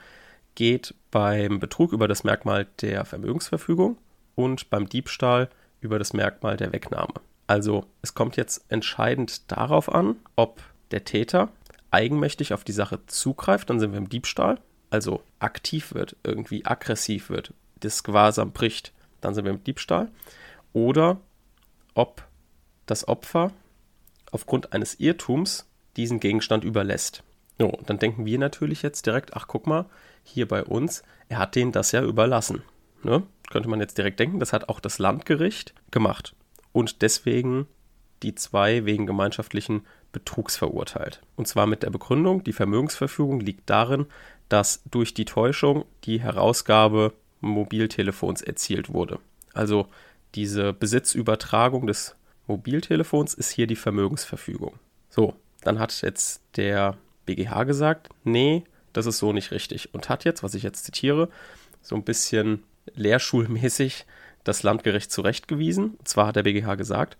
geht 0.55 0.93
beim 1.11 1.59
Betrug 1.59 1.91
über 1.91 2.07
das 2.07 2.23
Merkmal 2.23 2.67
der 2.81 3.03
Vermögensverfügung 3.03 3.97
und 4.35 4.69
beim 4.69 4.87
Diebstahl 4.87 5.49
über 5.81 5.99
das 5.99 6.13
Merkmal 6.13 6.55
der 6.55 6.71
Wegnahme. 6.71 7.13
Also 7.51 7.83
es 8.01 8.13
kommt 8.13 8.37
jetzt 8.37 8.63
entscheidend 8.69 9.51
darauf 9.51 9.93
an, 9.93 10.15
ob 10.37 10.61
der 10.91 11.03
Täter 11.03 11.49
eigenmächtig 11.89 12.53
auf 12.53 12.63
die 12.63 12.71
Sache 12.71 13.05
zugreift, 13.07 13.69
dann 13.69 13.77
sind 13.77 13.91
wir 13.91 13.97
im 13.97 14.07
Diebstahl, 14.07 14.57
also 14.89 15.21
aktiv 15.39 15.93
wird, 15.93 16.15
irgendwie 16.23 16.65
aggressiv 16.65 17.29
wird, 17.29 17.53
das 17.81 18.03
Gewahrsam 18.03 18.53
bricht, 18.53 18.93
dann 19.19 19.33
sind 19.33 19.43
wir 19.43 19.51
im 19.51 19.65
Diebstahl, 19.65 20.07
oder 20.71 21.19
ob 21.93 22.25
das 22.85 23.05
Opfer 23.09 23.51
aufgrund 24.31 24.71
eines 24.71 25.01
Irrtums 25.01 25.67
diesen 25.97 26.21
Gegenstand 26.21 26.63
überlässt. 26.63 27.21
So, 27.59 27.67
und 27.67 27.89
dann 27.89 27.99
denken 27.99 28.25
wir 28.25 28.39
natürlich 28.39 28.81
jetzt 28.81 29.05
direkt, 29.05 29.35
ach 29.35 29.49
guck 29.49 29.67
mal, 29.67 29.87
hier 30.23 30.47
bei 30.47 30.63
uns, 30.63 31.03
er 31.27 31.39
hat 31.39 31.55
denen 31.55 31.73
das 31.73 31.91
ja 31.91 32.01
überlassen. 32.01 32.63
Ne? 33.03 33.23
Könnte 33.49 33.67
man 33.67 33.81
jetzt 33.81 33.97
direkt 33.97 34.21
denken, 34.21 34.39
das 34.39 34.53
hat 34.53 34.69
auch 34.69 34.79
das 34.79 34.99
Landgericht 34.99 35.73
gemacht. 35.91 36.33
Und 36.73 37.01
deswegen 37.01 37.67
die 38.23 38.35
zwei 38.35 38.85
wegen 38.85 39.05
gemeinschaftlichen 39.05 39.85
Betrugs 40.11 40.57
verurteilt. 40.57 41.21
Und 41.35 41.47
zwar 41.47 41.67
mit 41.67 41.83
der 41.83 41.89
Begründung, 41.89 42.43
die 42.43 42.53
Vermögensverfügung 42.53 43.39
liegt 43.39 43.69
darin, 43.69 44.05
dass 44.49 44.81
durch 44.89 45.13
die 45.13 45.25
Täuschung 45.25 45.85
die 46.03 46.19
Herausgabe 46.19 47.13
Mobiltelefons 47.39 48.41
erzielt 48.41 48.93
wurde. 48.93 49.19
Also 49.53 49.87
diese 50.35 50.73
Besitzübertragung 50.73 51.87
des 51.87 52.15
Mobiltelefons 52.47 53.33
ist 53.33 53.51
hier 53.51 53.67
die 53.67 53.75
Vermögensverfügung. 53.75 54.73
So, 55.09 55.35
dann 55.61 55.79
hat 55.79 56.01
jetzt 56.01 56.41
der 56.55 56.97
BGH 57.25 57.63
gesagt, 57.63 58.09
nee, 58.23 58.63
das 58.93 59.05
ist 59.05 59.19
so 59.19 59.33
nicht 59.33 59.51
richtig. 59.51 59.93
Und 59.93 60.09
hat 60.09 60.25
jetzt, 60.25 60.43
was 60.43 60.53
ich 60.53 60.63
jetzt 60.63 60.85
zitiere, 60.85 61.29
so 61.81 61.95
ein 61.95 62.03
bisschen 62.03 62.63
lehrschulmäßig 62.93 64.05
das 64.43 64.63
Landgericht 64.63 65.11
zurechtgewiesen. 65.11 65.95
Und 65.97 66.07
zwar 66.07 66.27
hat 66.27 66.35
der 66.35 66.43
BGH 66.43 66.75
gesagt, 66.75 67.17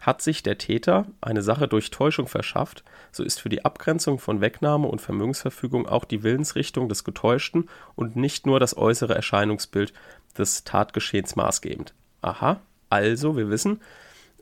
hat 0.00 0.20
sich 0.20 0.42
der 0.42 0.58
Täter 0.58 1.06
eine 1.20 1.42
Sache 1.42 1.68
durch 1.68 1.90
Täuschung 1.90 2.26
verschafft, 2.26 2.82
so 3.12 3.22
ist 3.22 3.40
für 3.40 3.48
die 3.48 3.64
Abgrenzung 3.64 4.18
von 4.18 4.40
Wegnahme 4.40 4.88
und 4.88 5.00
Vermögensverfügung 5.00 5.86
auch 5.86 6.04
die 6.04 6.24
Willensrichtung 6.24 6.88
des 6.88 7.04
Getäuschten 7.04 7.68
und 7.94 8.16
nicht 8.16 8.44
nur 8.44 8.58
das 8.58 8.76
äußere 8.76 9.14
Erscheinungsbild 9.14 9.92
des 10.36 10.64
Tatgeschehens 10.64 11.36
maßgebend. 11.36 11.94
Aha, 12.20 12.60
also 12.90 13.36
wir 13.36 13.48
wissen, 13.48 13.80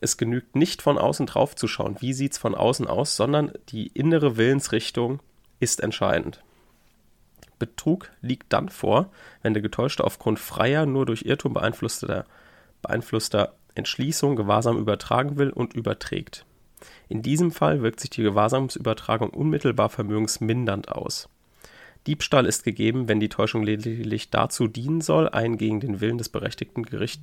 es 0.00 0.16
genügt 0.16 0.56
nicht 0.56 0.80
von 0.80 0.96
außen 0.96 1.26
drauf 1.26 1.54
zu 1.54 1.68
schauen, 1.68 1.96
wie 2.00 2.14
sieht 2.14 2.32
es 2.32 2.38
von 2.38 2.54
außen 2.54 2.86
aus, 2.86 3.16
sondern 3.16 3.52
die 3.68 3.88
innere 3.88 4.38
Willensrichtung 4.38 5.20
ist 5.58 5.80
entscheidend. 5.80 6.42
Betrug 7.61 8.11
liegt 8.21 8.52
dann 8.52 8.69
vor, 8.69 9.12
wenn 9.43 9.55
der 9.55 9.62
Getäuschte 9.62 10.02
aufgrund 10.02 10.40
freier, 10.40 10.87
nur 10.87 11.07
durch 11.07 11.23
Irrtum 11.23 11.55
beeinflusster, 11.55 12.25
beeinflusster 12.83 13.55
Entschließung 13.76 14.35
Gewahrsam 14.35 14.76
übertragen 14.76 15.38
will 15.38 15.50
und 15.50 15.75
überträgt. 15.75 16.45
In 17.09 17.23
diesem 17.23 17.52
Fall 17.52 17.83
wirkt 17.83 18.00
sich 18.00 18.11
die 18.11 18.23
Gewahrsamsübertragung 18.23 19.31
unmittelbar 19.31 19.90
vermögensmindernd 19.90 20.88
aus. 20.90 21.29
Diebstahl 22.07 22.47
ist 22.47 22.64
gegeben, 22.64 23.09
wenn 23.09 23.21
die 23.21 23.29
Täuschung 23.29 23.62
lediglich 23.62 24.31
dazu 24.31 24.67
dienen 24.67 25.02
soll, 25.02 25.29
einen 25.29 25.59
gegen 25.59 25.81
den 25.81 26.00
Willen 26.00 26.19
des 26.19 26.31
berechtigten 26.31 26.83
Gericht, 26.83 27.21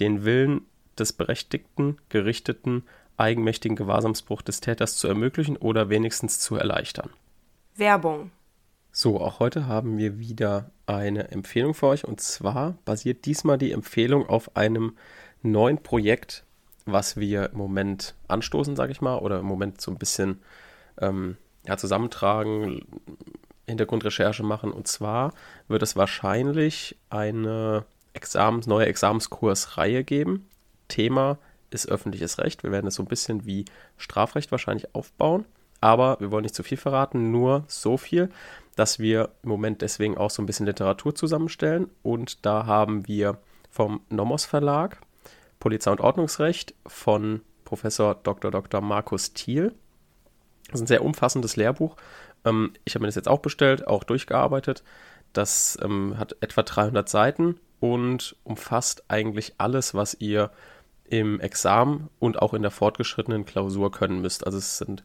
den 0.00 0.24
Willen 0.24 0.62
des 0.98 1.12
berechtigten, 1.12 1.98
gerichteten, 2.08 2.84
eigenmächtigen 3.18 3.76
Gewahrsamsbruch 3.76 4.42
des 4.42 4.60
Täters 4.60 4.96
zu 4.96 5.08
ermöglichen 5.08 5.56
oder 5.56 5.90
wenigstens 5.90 6.40
zu 6.40 6.56
erleichtern. 6.56 7.10
Werbung. 7.76 8.30
So, 8.98 9.20
auch 9.20 9.40
heute 9.40 9.66
haben 9.66 9.98
wir 9.98 10.18
wieder 10.18 10.70
eine 10.86 11.30
Empfehlung 11.30 11.74
für 11.74 11.88
euch 11.88 12.06
und 12.06 12.18
zwar 12.18 12.78
basiert 12.86 13.26
diesmal 13.26 13.58
die 13.58 13.72
Empfehlung 13.72 14.26
auf 14.26 14.56
einem 14.56 14.96
neuen 15.42 15.82
Projekt, 15.82 16.44
was 16.86 17.18
wir 17.18 17.50
im 17.50 17.58
Moment 17.58 18.14
anstoßen, 18.28 18.74
sage 18.74 18.92
ich 18.92 19.02
mal, 19.02 19.18
oder 19.18 19.40
im 19.40 19.44
Moment 19.44 19.82
so 19.82 19.90
ein 19.90 19.98
bisschen 19.98 20.40
ähm, 20.98 21.36
ja, 21.66 21.76
zusammentragen, 21.76 22.86
Hintergrundrecherche 23.66 24.42
machen. 24.42 24.72
Und 24.72 24.88
zwar 24.88 25.34
wird 25.68 25.82
es 25.82 25.94
wahrscheinlich 25.96 26.96
eine 27.10 27.84
Examens, 28.14 28.66
neue 28.66 28.86
Examenskursreihe 28.86 30.04
geben, 30.04 30.48
Thema 30.88 31.36
ist 31.68 31.86
öffentliches 31.86 32.38
Recht. 32.38 32.62
Wir 32.62 32.72
werden 32.72 32.86
es 32.86 32.94
so 32.94 33.02
ein 33.02 33.08
bisschen 33.08 33.44
wie 33.44 33.66
Strafrecht 33.98 34.52
wahrscheinlich 34.52 34.94
aufbauen. 34.94 35.44
Aber 35.80 36.18
wir 36.20 36.30
wollen 36.30 36.42
nicht 36.42 36.54
zu 36.54 36.62
viel 36.62 36.78
verraten, 36.78 37.30
nur 37.30 37.64
so 37.68 37.96
viel, 37.96 38.30
dass 38.76 38.98
wir 38.98 39.30
im 39.42 39.50
Moment 39.50 39.82
deswegen 39.82 40.16
auch 40.16 40.30
so 40.30 40.42
ein 40.42 40.46
bisschen 40.46 40.66
Literatur 40.66 41.14
zusammenstellen. 41.14 41.90
Und 42.02 42.44
da 42.44 42.66
haben 42.66 43.06
wir 43.06 43.38
vom 43.70 44.00
Nomos 44.08 44.44
Verlag 44.44 44.98
Polizei 45.60 45.90
und 45.90 46.00
Ordnungsrecht 46.00 46.74
von 46.86 47.42
Professor 47.64 48.14
Dr. 48.14 48.50
Dr. 48.50 48.80
Markus 48.80 49.32
Thiel. 49.32 49.74
Das 50.68 50.76
ist 50.76 50.84
ein 50.84 50.86
sehr 50.86 51.04
umfassendes 51.04 51.56
Lehrbuch. 51.56 51.96
Ähm, 52.44 52.72
ich 52.84 52.94
habe 52.94 53.02
mir 53.02 53.08
das 53.08 53.16
jetzt 53.16 53.28
auch 53.28 53.40
bestellt, 53.40 53.86
auch 53.86 54.04
durchgearbeitet. 54.04 54.82
Das 55.32 55.78
ähm, 55.82 56.18
hat 56.18 56.36
etwa 56.40 56.62
300 56.62 57.08
Seiten 57.08 57.60
und 57.80 58.36
umfasst 58.44 59.04
eigentlich 59.08 59.54
alles, 59.58 59.94
was 59.94 60.14
ihr 60.14 60.50
im 61.08 61.40
Examen 61.40 62.08
und 62.18 62.40
auch 62.40 62.54
in 62.54 62.62
der 62.62 62.70
fortgeschrittenen 62.70 63.44
Klausur 63.44 63.90
können 63.90 64.20
müsst. 64.20 64.44
Also 64.44 64.58
es 64.58 64.78
sind 64.78 65.04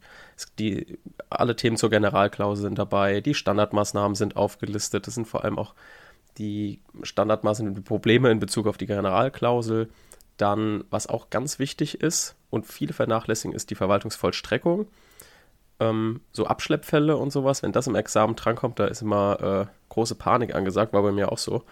die 0.58 0.98
alle 1.30 1.56
Themen 1.56 1.78
zur 1.78 1.90
Generalklausel 1.90 2.64
sind 2.64 2.80
dabei, 2.80 3.22
die 3.22 3.34
Standardmaßnahmen 3.34 4.16
sind 4.16 4.36
aufgelistet, 4.36 5.08
das 5.08 5.16
sind 5.16 5.28
vor 5.28 5.44
allem 5.44 5.60
auch 5.60 5.76
die 6.38 6.80
Standardmaßnahmen, 7.04 7.76
die 7.76 7.82
Probleme 7.82 8.32
in 8.32 8.40
Bezug 8.40 8.68
auf 8.68 8.78
die 8.78 8.88
Generalklausel. 8.88 9.90
Dann, 10.38 10.86
was 10.90 11.08
auch 11.08 11.30
ganz 11.30 11.60
wichtig 11.60 12.02
ist 12.02 12.36
und 12.50 12.66
viele 12.66 12.94
vernachlässigen, 12.94 13.56
ist 13.56 13.70
die 13.70 13.76
Verwaltungsvollstreckung. 13.76 14.88
Ähm, 15.80 16.22
so 16.32 16.48
Abschleppfälle 16.48 17.18
und 17.18 17.32
sowas, 17.32 17.62
wenn 17.62 17.74
das 17.74 17.88
im 17.88 17.96
Examen 17.96 18.36
drankommt, 18.36 18.80
da 18.80 18.86
ist 18.86 19.02
immer 19.02 19.68
äh, 19.68 19.72
große 19.90 20.16
Panik 20.16 20.56
angesagt, 20.56 20.94
war 20.94 21.04
bei 21.04 21.12
mir 21.12 21.32
auch 21.32 21.38
so. 21.38 21.64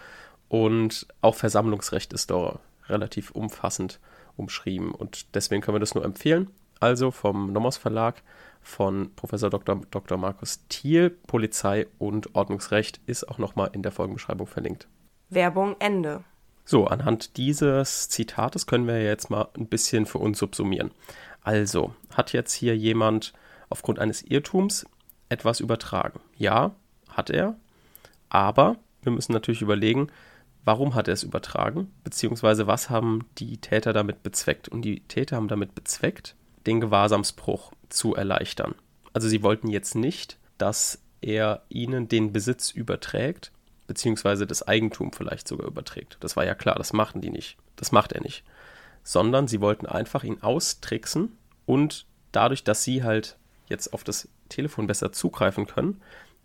Und 0.48 1.06
auch 1.20 1.34
Versammlungsrecht 1.34 2.12
ist 2.12 2.30
da 2.30 2.60
relativ 2.88 3.30
umfassend 3.30 3.98
umschrieben. 4.40 4.92
Und 4.92 5.34
deswegen 5.34 5.62
können 5.62 5.76
wir 5.76 5.80
das 5.80 5.94
nur 5.94 6.04
empfehlen. 6.04 6.50
Also 6.80 7.10
vom 7.10 7.52
Nomos 7.52 7.76
Verlag 7.76 8.22
von 8.62 9.10
Professor 9.14 9.50
Dr. 9.50 9.80
Dr. 9.90 10.18
Markus 10.18 10.66
Thiel, 10.68 11.10
Polizei 11.10 11.86
und 11.98 12.34
Ordnungsrecht, 12.34 13.00
ist 13.06 13.28
auch 13.28 13.38
nochmal 13.38 13.70
in 13.72 13.82
der 13.82 13.92
Folgenbeschreibung 13.92 14.46
verlinkt. 14.46 14.88
Werbung 15.28 15.76
Ende. 15.78 16.24
So, 16.64 16.86
anhand 16.86 17.36
dieses 17.36 18.08
Zitates 18.08 18.66
können 18.66 18.86
wir 18.86 19.02
jetzt 19.02 19.30
mal 19.30 19.48
ein 19.56 19.66
bisschen 19.66 20.06
für 20.06 20.18
uns 20.18 20.38
subsumieren. 20.38 20.90
Also, 21.42 21.94
hat 22.14 22.32
jetzt 22.32 22.52
hier 22.52 22.76
jemand 22.76 23.32
aufgrund 23.70 23.98
eines 23.98 24.22
Irrtums 24.22 24.86
etwas 25.28 25.60
übertragen? 25.60 26.20
Ja, 26.36 26.74
hat 27.08 27.30
er. 27.30 27.56
Aber 28.28 28.76
wir 29.02 29.12
müssen 29.12 29.32
natürlich 29.32 29.62
überlegen, 29.62 30.08
warum 30.64 30.94
hat 30.94 31.08
er 31.08 31.14
es 31.14 31.22
übertragen, 31.22 31.90
beziehungsweise 32.04 32.66
was 32.66 32.90
haben 32.90 33.26
die 33.38 33.58
Täter 33.58 33.92
damit 33.92 34.22
bezweckt. 34.22 34.68
Und 34.68 34.82
die 34.82 35.00
Täter 35.00 35.36
haben 35.36 35.48
damit 35.48 35.74
bezweckt, 35.74 36.36
den 36.66 36.80
Gewahrsamsbruch 36.80 37.72
zu 37.88 38.14
erleichtern. 38.14 38.74
Also 39.12 39.28
sie 39.28 39.42
wollten 39.42 39.68
jetzt 39.68 39.94
nicht, 39.94 40.38
dass 40.58 41.00
er 41.20 41.62
ihnen 41.68 42.08
den 42.08 42.32
Besitz 42.32 42.70
überträgt, 42.70 43.50
beziehungsweise 43.86 44.46
das 44.46 44.66
Eigentum 44.66 45.12
vielleicht 45.12 45.48
sogar 45.48 45.66
überträgt. 45.66 46.18
Das 46.20 46.36
war 46.36 46.44
ja 46.44 46.54
klar, 46.54 46.76
das 46.76 46.92
machen 46.92 47.20
die 47.20 47.30
nicht. 47.30 47.56
Das 47.76 47.92
macht 47.92 48.12
er 48.12 48.22
nicht. 48.22 48.44
Sondern 49.02 49.48
sie 49.48 49.60
wollten 49.60 49.86
einfach 49.86 50.22
ihn 50.22 50.42
austricksen 50.42 51.36
und 51.66 52.06
dadurch, 52.32 52.62
dass 52.62 52.84
sie 52.84 53.02
halt 53.02 53.36
jetzt 53.68 53.92
auf 53.92 54.04
das 54.04 54.28
Telefon 54.48 54.86
besser 54.86 55.12
zugreifen 55.12 55.66
können, 55.66 56.00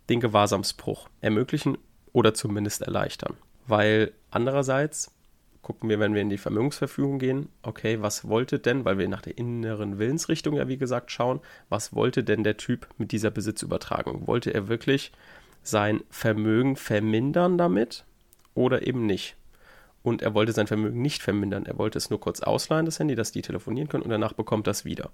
den 0.08 0.20
Gewahrsamsbruch 0.20 1.08
ermöglichen 1.20 1.76
oder 2.12 2.34
zumindest 2.34 2.82
erleichtern 2.82 3.36
weil 3.66 4.12
andererseits 4.30 5.10
gucken 5.66 5.88
wir, 5.88 5.98
wenn 5.98 6.14
wir 6.14 6.22
in 6.22 6.30
die 6.30 6.38
Vermögensverfügung 6.38 7.18
gehen, 7.18 7.48
okay, 7.62 8.00
was 8.00 8.28
wollte 8.28 8.60
denn, 8.60 8.84
weil 8.84 8.98
wir 8.98 9.08
nach 9.08 9.22
der 9.22 9.36
inneren 9.36 9.98
Willensrichtung 9.98 10.54
ja 10.54 10.68
wie 10.68 10.76
gesagt 10.76 11.10
schauen, 11.10 11.40
was 11.68 11.92
wollte 11.92 12.22
denn 12.22 12.44
der 12.44 12.56
Typ 12.56 12.86
mit 12.98 13.10
dieser 13.10 13.32
Besitzübertragung? 13.32 14.28
Wollte 14.28 14.54
er 14.54 14.68
wirklich 14.68 15.10
sein 15.64 16.04
Vermögen 16.08 16.76
vermindern 16.76 17.58
damit 17.58 18.04
oder 18.54 18.86
eben 18.86 19.06
nicht? 19.06 19.34
Und 20.04 20.22
er 20.22 20.34
wollte 20.34 20.52
sein 20.52 20.68
Vermögen 20.68 21.02
nicht 21.02 21.20
vermindern, 21.20 21.66
er 21.66 21.78
wollte 21.78 21.98
es 21.98 22.10
nur 22.10 22.20
kurz 22.20 22.42
ausleihen, 22.42 22.86
das 22.86 23.00
Handy, 23.00 23.16
dass 23.16 23.32
die 23.32 23.42
telefonieren 23.42 23.88
können 23.88 24.04
und 24.04 24.10
danach 24.10 24.34
bekommt 24.34 24.68
das 24.68 24.84
wieder. 24.84 25.10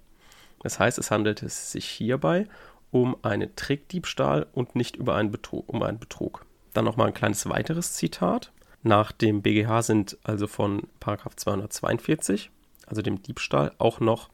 Das 0.61 0.77
heißt, 0.77 0.99
es 0.99 1.09
handelte 1.09 1.49
sich 1.49 1.87
hierbei 1.87 2.47
um 2.91 3.17
einen 3.23 3.55
Trickdiebstahl 3.55 4.45
und 4.53 4.75
nicht 4.75 4.97
über 4.97 5.15
einen 5.15 5.31
Betrug, 5.31 5.67
um 5.67 5.81
einen 5.81 5.97
Betrug. 5.97 6.45
Dann 6.73 6.85
nochmal 6.85 7.07
ein 7.07 7.13
kleines 7.13 7.47
weiteres 7.47 7.93
Zitat. 7.93 8.51
Nach 8.81 9.11
dem 9.11 9.41
BGH 9.41 9.81
sind 9.83 10.17
also 10.23 10.47
von 10.47 10.83
242, 10.99 12.49
also 12.85 13.01
dem 13.01 13.21
Diebstahl, 13.21 13.71
auch 13.77 13.99
noch 13.99 14.29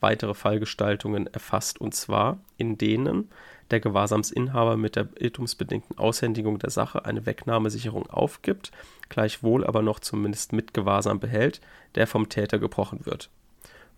weitere 0.00 0.34
Fallgestaltungen 0.34 1.26
erfasst, 1.26 1.80
und 1.80 1.94
zwar 1.94 2.38
in 2.56 2.78
denen 2.78 3.28
der 3.70 3.80
Gewahrsamsinhaber 3.80 4.76
mit 4.76 4.96
der 4.96 5.08
irrtumsbedingten 5.18 5.98
Aushändigung 5.98 6.58
der 6.58 6.70
Sache 6.70 7.04
eine 7.04 7.26
Wegnahmesicherung 7.26 8.08
aufgibt, 8.08 8.70
gleichwohl 9.08 9.66
aber 9.66 9.82
noch 9.82 10.00
zumindest 10.00 10.52
mit 10.52 10.72
Gewahrsam 10.72 11.20
behält, 11.20 11.60
der 11.94 12.06
vom 12.06 12.28
Täter 12.28 12.58
gebrochen 12.58 13.04
wird. 13.04 13.30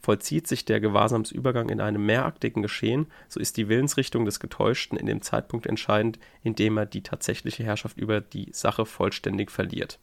Vollzieht 0.01 0.47
sich 0.47 0.65
der 0.65 0.81
Gewahrsamsübergang 0.81 1.69
in 1.69 1.81
einem 1.81 2.05
mehraktigen 2.07 2.63
Geschehen, 2.63 3.07
so 3.29 3.39
ist 3.39 3.57
die 3.57 3.69
Willensrichtung 3.69 4.25
des 4.25 4.41
Getäuschten 4.41 4.97
in 4.97 5.07
dem 5.07 5.21
Zeitpunkt 5.21 5.67
entscheidend, 5.67 6.19
in 6.43 6.55
dem 6.55 6.79
er 6.79 6.87
die 6.87 7.03
tatsächliche 7.03 7.65
Herrschaft 7.65 7.99
über 7.99 8.21
die 8.21 8.49
Sache 8.53 8.87
vollständig 8.87 9.51
verliert. 9.51 9.99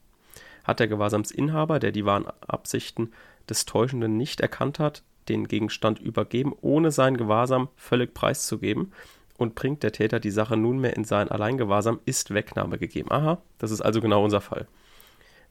Hat 0.62 0.80
der 0.80 0.88
Gewahrsamsinhaber, 0.88 1.80
der 1.80 1.92
die 1.92 2.04
wahren 2.04 2.26
Absichten 2.46 3.12
des 3.48 3.64
Täuschenden 3.64 4.16
nicht 4.16 4.40
erkannt 4.40 4.78
hat, 4.78 5.02
den 5.28 5.48
Gegenstand 5.48 5.98
übergeben, 5.98 6.54
ohne 6.60 6.90
sein 6.90 7.16
Gewahrsam 7.16 7.68
völlig 7.76 8.14
preiszugeben, 8.14 8.92
und 9.36 9.54
bringt 9.54 9.84
der 9.84 9.92
Täter 9.92 10.20
die 10.20 10.32
Sache 10.32 10.56
nunmehr 10.56 10.96
in 10.96 11.04
sein 11.04 11.28
Alleingewahrsam, 11.28 12.00
ist 12.04 12.34
Wegnahme 12.34 12.76
gegeben. 12.76 13.10
Aha, 13.10 13.40
das 13.58 13.70
ist 13.70 13.80
also 13.80 14.00
genau 14.00 14.24
unser 14.24 14.40
Fall. 14.40 14.66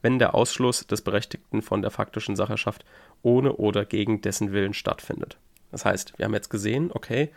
Wenn 0.02 0.20
der 0.20 0.36
Ausschluss 0.36 0.86
des 0.86 1.02
Berechtigten 1.02 1.62
von 1.62 1.82
der 1.82 1.92
faktischen 1.92 2.36
Sacherschaft 2.36 2.86
ohne 3.22 3.54
oder 3.54 3.86
gegen 3.86 4.22
dessen 4.22 4.52
Willen 4.52 4.74
stattfindet. 4.74 5.38
Das 5.72 5.86
heißt, 5.86 6.18
wir 6.18 6.26
haben 6.26 6.34
jetzt 6.34 6.50
gesehen, 6.50 6.92
okay, 6.94 7.30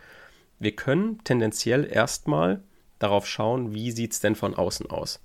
wir 0.59 0.75
können 0.75 1.19
tendenziell 1.23 1.85
erstmal 1.91 2.61
darauf 2.99 3.27
schauen, 3.27 3.73
wie 3.73 3.91
sieht 3.91 4.13
es 4.13 4.19
denn 4.19 4.35
von 4.35 4.53
außen 4.53 4.89
aus. 4.89 5.19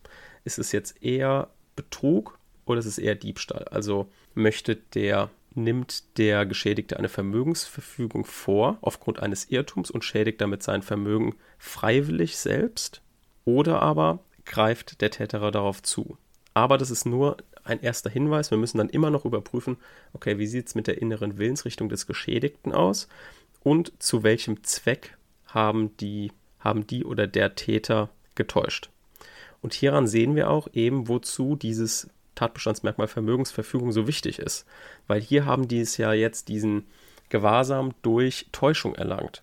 Ist 0.45 0.59
es 0.59 0.73
jetzt 0.73 1.03
eher 1.03 1.51
Betrug 1.77 2.39
oder 2.65 2.81
ist 2.81 2.87
es 2.87 2.99
eher 2.99 3.15
Diebstahl? 3.15 3.65
Also 3.71 4.09
möchte 4.35 4.77
der 4.77 5.31
nimmt 5.57 6.19
der 6.19 6.45
Geschädigte 6.47 6.99
eine 6.99 7.09
Vermögensverfügung 7.09 8.25
vor 8.25 8.79
aufgrund 8.83 9.21
eines 9.21 9.51
Irrtums 9.51 9.91
und 9.91 10.05
schädigt 10.05 10.41
damit 10.41 10.63
sein 10.63 10.83
Vermögen 10.83 11.35
freiwillig 11.59 12.37
selbst 12.37 13.03
oder 13.45 13.81
aber 13.81 14.21
greift 14.45 15.01
der 15.01 15.11
Täter 15.11 15.51
darauf 15.51 15.83
zu. 15.83 16.19
Aber 16.57 16.79
das 16.79 16.91
ist 16.91 17.05
nur 17.05 17.37
ein 17.65 17.83
erster 17.83 18.09
Hinweis. 18.09 18.51
Wir 18.51 18.57
müssen 18.57 18.79
dann 18.79 18.89
immer 18.89 19.11
noch 19.11 19.27
überprüfen, 19.27 19.77
okay, 20.15 20.39
wie 20.39 20.47
sieht 20.47 20.69
es 20.69 20.75
mit 20.75 20.87
der 20.87 21.03
inneren 21.03 21.37
Willensrichtung 21.37 21.91
des 21.91 22.07
Geschädigten 22.07 22.73
aus 22.73 23.09
und 23.63 23.93
zu 24.03 24.23
welchem 24.23 24.65
Zweck 24.65 25.19
haben 25.45 25.95
die, 25.99 26.33
haben 26.59 26.87
die 26.87 27.05
oder 27.05 27.27
der 27.27 27.57
Täter 27.57 28.09
getäuscht. 28.37 28.89
Und 29.61 29.75
hieran 29.75 30.07
sehen 30.07 30.35
wir 30.35 30.49
auch 30.49 30.67
eben, 30.73 31.09
wozu 31.09 31.57
dieses 31.57 32.09
Tatbestandsmerkmal 32.37 33.07
Vermögensverfügung 33.07 33.93
so 33.93 34.07
wichtig 34.07 34.39
ist. 34.39 34.65
Weil 35.07 35.21
hier 35.21 35.45
haben 35.45 35.69
die 35.69 35.81
es 35.81 35.99
ja 35.99 36.15
jetzt 36.15 36.49
diesen 36.49 36.87
Gewahrsam 37.29 37.93
durch 38.01 38.47
Täuschung 38.53 38.95
erlangt. 38.95 39.43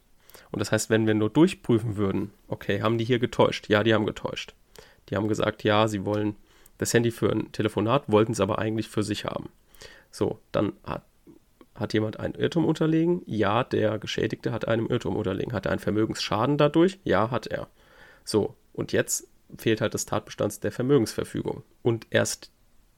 Und 0.51 0.61
das 0.61 0.71
heißt, 0.71 0.89
wenn 0.89 1.05
wir 1.05 1.13
nur 1.13 1.29
durchprüfen 1.29 1.95
würden, 1.95 2.31
okay, 2.47 2.81
haben 2.81 2.97
die 2.97 3.05
hier 3.05 3.19
getäuscht? 3.19 3.69
Ja, 3.69 3.83
die 3.83 3.93
haben 3.93 4.07
getäuscht. 4.07 4.55
Die 5.09 5.15
haben 5.15 5.27
gesagt, 5.27 5.63
ja, 5.63 5.87
sie 5.87 6.05
wollen 6.05 6.35
das 6.77 6.93
Handy 6.93 7.11
für 7.11 7.31
ein 7.31 7.51
Telefonat, 7.51 8.03
wollten 8.07 8.31
es 8.31 8.39
aber 8.39 8.59
eigentlich 8.59 8.89
für 8.89 9.03
sich 9.03 9.25
haben. 9.25 9.49
So, 10.11 10.39
dann 10.51 10.73
hat, 10.83 11.03
hat 11.75 11.93
jemand 11.93 12.19
einen 12.19 12.35
Irrtum 12.35 12.65
unterlegen? 12.65 13.21
Ja, 13.25 13.63
der 13.63 13.99
Geschädigte 13.99 14.51
hat 14.51 14.67
einem 14.67 14.87
Irrtum 14.87 15.15
unterlegen. 15.15 15.53
Hat 15.53 15.65
er 15.65 15.71
einen 15.71 15.79
Vermögensschaden 15.79 16.57
dadurch? 16.57 16.99
Ja, 17.03 17.31
hat 17.31 17.47
er. 17.47 17.67
So, 18.23 18.55
und 18.73 18.91
jetzt 18.91 19.27
fehlt 19.57 19.81
halt 19.81 19.93
das 19.93 20.05
Tatbestands 20.05 20.59
der 20.59 20.71
Vermögensverfügung. 20.71 21.63
Und 21.81 22.07
erst 22.09 22.51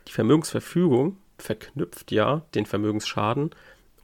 die 0.07 0.11
Vermögensverfügung 0.11 1.17
verknüpft 1.37 2.11
ja 2.11 2.45
den 2.53 2.65
Vermögensschaden 2.65 3.51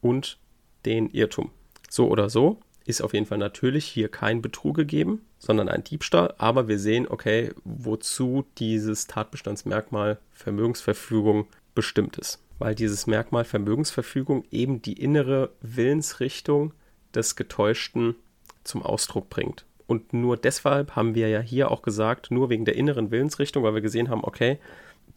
und 0.01 0.37
den 0.85 1.09
Irrtum. 1.09 1.51
So 1.89 2.09
oder 2.09 2.29
so 2.29 2.59
ist 2.85 3.01
auf 3.01 3.13
jeden 3.13 3.25
Fall 3.25 3.37
natürlich 3.37 3.85
hier 3.85 4.09
kein 4.09 4.41
Betrug 4.41 4.75
gegeben, 4.75 5.21
sondern 5.41 5.69
ein 5.69 5.83
Diebstahl, 5.83 6.35
aber 6.37 6.67
wir 6.67 6.77
sehen, 6.77 7.07
okay, 7.09 7.51
wozu 7.63 8.45
dieses 8.59 9.07
Tatbestandsmerkmal 9.07 10.19
Vermögensverfügung 10.31 11.47
bestimmt 11.73 12.17
ist. 12.17 12.39
Weil 12.59 12.75
dieses 12.75 13.07
Merkmal 13.07 13.43
Vermögensverfügung 13.43 14.45
eben 14.51 14.83
die 14.83 15.01
innere 15.01 15.49
Willensrichtung 15.61 16.73
des 17.15 17.35
Getäuschten 17.35 18.15
zum 18.63 18.83
Ausdruck 18.83 19.31
bringt. 19.31 19.65
Und 19.87 20.13
nur 20.13 20.37
deshalb 20.37 20.95
haben 20.95 21.15
wir 21.15 21.27
ja 21.27 21.39
hier 21.39 21.71
auch 21.71 21.81
gesagt, 21.81 22.29
nur 22.29 22.51
wegen 22.51 22.65
der 22.65 22.75
inneren 22.75 23.09
Willensrichtung, 23.09 23.63
weil 23.63 23.73
wir 23.73 23.81
gesehen 23.81 24.09
haben, 24.09 24.23
okay, 24.23 24.59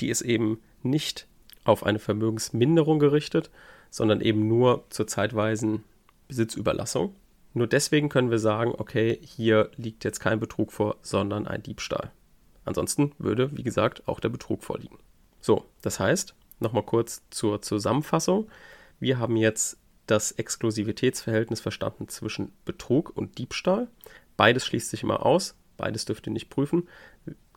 die 0.00 0.08
ist 0.08 0.22
eben 0.22 0.58
nicht 0.82 1.26
auf 1.64 1.84
eine 1.84 1.98
Vermögensminderung 1.98 2.98
gerichtet, 2.98 3.50
sondern 3.90 4.22
eben 4.22 4.48
nur 4.48 4.84
zur 4.88 5.06
zeitweisen 5.06 5.84
Besitzüberlassung. 6.28 7.14
Nur 7.54 7.66
deswegen 7.66 8.08
können 8.08 8.30
wir 8.30 8.38
sagen, 8.38 8.74
okay, 8.76 9.18
hier 9.22 9.70
liegt 9.76 10.04
jetzt 10.04 10.20
kein 10.20 10.40
Betrug 10.40 10.72
vor, 10.72 10.96
sondern 11.02 11.46
ein 11.46 11.62
Diebstahl. 11.62 12.10
Ansonsten 12.64 13.12
würde, 13.18 13.56
wie 13.56 13.62
gesagt, 13.62 14.06
auch 14.06 14.20
der 14.20 14.28
Betrug 14.28 14.64
vorliegen. 14.64 14.98
So, 15.40 15.64
das 15.82 16.00
heißt, 16.00 16.34
nochmal 16.58 16.82
kurz 16.82 17.22
zur 17.30 17.62
Zusammenfassung. 17.62 18.48
Wir 18.98 19.18
haben 19.18 19.36
jetzt 19.36 19.78
das 20.06 20.32
Exklusivitätsverhältnis 20.32 21.60
verstanden 21.60 22.08
zwischen 22.08 22.52
Betrug 22.64 23.16
und 23.16 23.38
Diebstahl. 23.38 23.88
Beides 24.36 24.66
schließt 24.66 24.90
sich 24.90 25.02
immer 25.02 25.24
aus, 25.24 25.54
beides 25.76 26.04
dürft 26.04 26.26
ihr 26.26 26.32
nicht 26.32 26.50
prüfen 26.50 26.88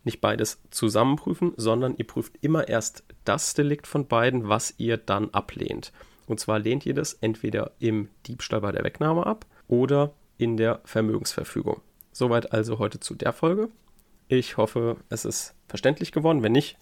nicht 0.07 0.21
beides 0.21 0.59
zusammen 0.71 1.17
prüfen, 1.17 1.53
sondern 1.57 1.95
ihr 1.97 2.07
prüft 2.07 2.33
immer 2.41 2.67
erst 2.67 3.03
das 3.25 3.53
Delikt 3.53 3.85
von 3.85 4.07
beiden, 4.07 4.49
was 4.49 4.73
ihr 4.77 4.97
dann 4.97 5.29
ablehnt. 5.31 5.91
Und 6.25 6.39
zwar 6.39 6.59
lehnt 6.59 6.85
ihr 6.85 6.95
das 6.95 7.13
entweder 7.13 7.71
im 7.79 8.09
Diebstahl 8.25 8.61
bei 8.61 8.71
der 8.71 8.83
Wegnahme 8.83 9.25
ab 9.25 9.45
oder 9.67 10.13
in 10.37 10.57
der 10.57 10.81
Vermögensverfügung. 10.85 11.81
Soweit 12.11 12.51
also 12.53 12.79
heute 12.79 12.99
zu 12.99 13.15
der 13.15 13.33
Folge. 13.33 13.69
Ich 14.27 14.57
hoffe, 14.57 14.97
es 15.09 15.25
ist 15.25 15.53
verständlich 15.67 16.11
geworden. 16.11 16.43
Wenn 16.43 16.51
nicht, 16.51 16.77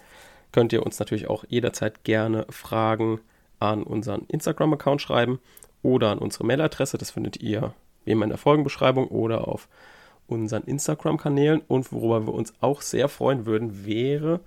könnt 0.52 0.74
ihr 0.74 0.86
uns 0.86 1.00
natürlich 1.00 1.28
auch 1.28 1.44
jederzeit 1.48 2.04
gerne 2.04 2.46
Fragen 2.50 3.20
an 3.60 3.84
unseren 3.84 4.26
Instagram-Account 4.28 5.02
schreiben 5.02 5.40
oder 5.82 6.12
an 6.12 6.20
unsere 6.20 6.46
Mailadresse. 6.46 6.98
Das 6.98 7.12
findet 7.12 7.42
ihr 7.42 7.74
wie 8.06 8.12
immer 8.12 8.24
in 8.24 8.30
der 8.30 8.38
Folgenbeschreibung 8.38 9.08
oder 9.08 9.48
auf 9.48 9.68
unseren 10.28 10.64
Instagram-Kanälen 10.64 11.62
und 11.68 11.92
worüber 11.92 12.26
wir 12.26 12.34
uns 12.34 12.54
auch 12.62 12.82
sehr 12.82 13.10
freuen 13.10 13.46
würden, 13.46 13.86
wäre, 13.86 14.40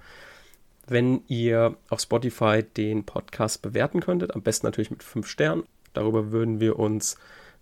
wenn 0.87 1.23
ihr 1.29 1.77
auf 1.89 2.01
Spotify 2.01 2.63
den 2.63 3.05
Podcast 3.05 3.63
bewerten 3.63 4.01
könntet. 4.01 4.35
Am 4.35 4.43
besten 4.43 4.67
natürlich 4.67 4.91
mit 4.91 5.03
fünf 5.03 5.29
Sternen. 5.29 5.65
Darüber 5.93 6.33
würden 6.33 6.61
wir 6.61 6.79
uns 6.79 7.17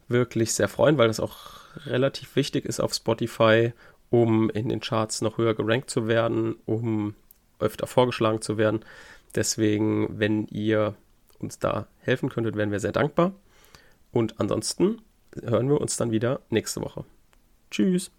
wirklich 0.09 0.55
sehr 0.55 0.69
freuen, 0.69 0.99
weil 0.99 1.09
das 1.09 1.21
auch 1.21 1.61
relativ 1.87 2.37
wichtig 2.37 2.65
ist 2.65 2.81
auf 2.81 2.95
Spotify, 2.95 3.73
um 4.11 4.51
in 4.51 4.69
den 4.69 4.81
Charts 4.81 5.21
noch 5.21 5.39
höher 5.39 5.55
gerankt 5.55 5.91
zu 5.91 6.07
werden, 6.07 6.57
um 6.65 7.15
öfter 7.59 7.87
vorgeschlagen 7.87 8.41
zu 8.41 8.59
werden. 8.59 8.81
Deswegen, 9.35 10.19
wenn 10.19 10.47
ihr 10.47 10.95
uns 11.39 11.59
da 11.59 11.87
helfen 12.01 12.29
könntet, 12.29 12.57
wären 12.57 12.71
wir 12.71 12.81
sehr 12.81 12.93
dankbar. 12.93 13.33
Und 14.13 14.41
ansonsten 14.41 15.03
hören 15.43 15.69
wir 15.69 15.81
uns 15.81 15.97
dann 15.97 16.11
wieder 16.11 16.41
nächste 16.51 16.81
Woche. 16.81 17.05
Tschüss. 17.71 18.11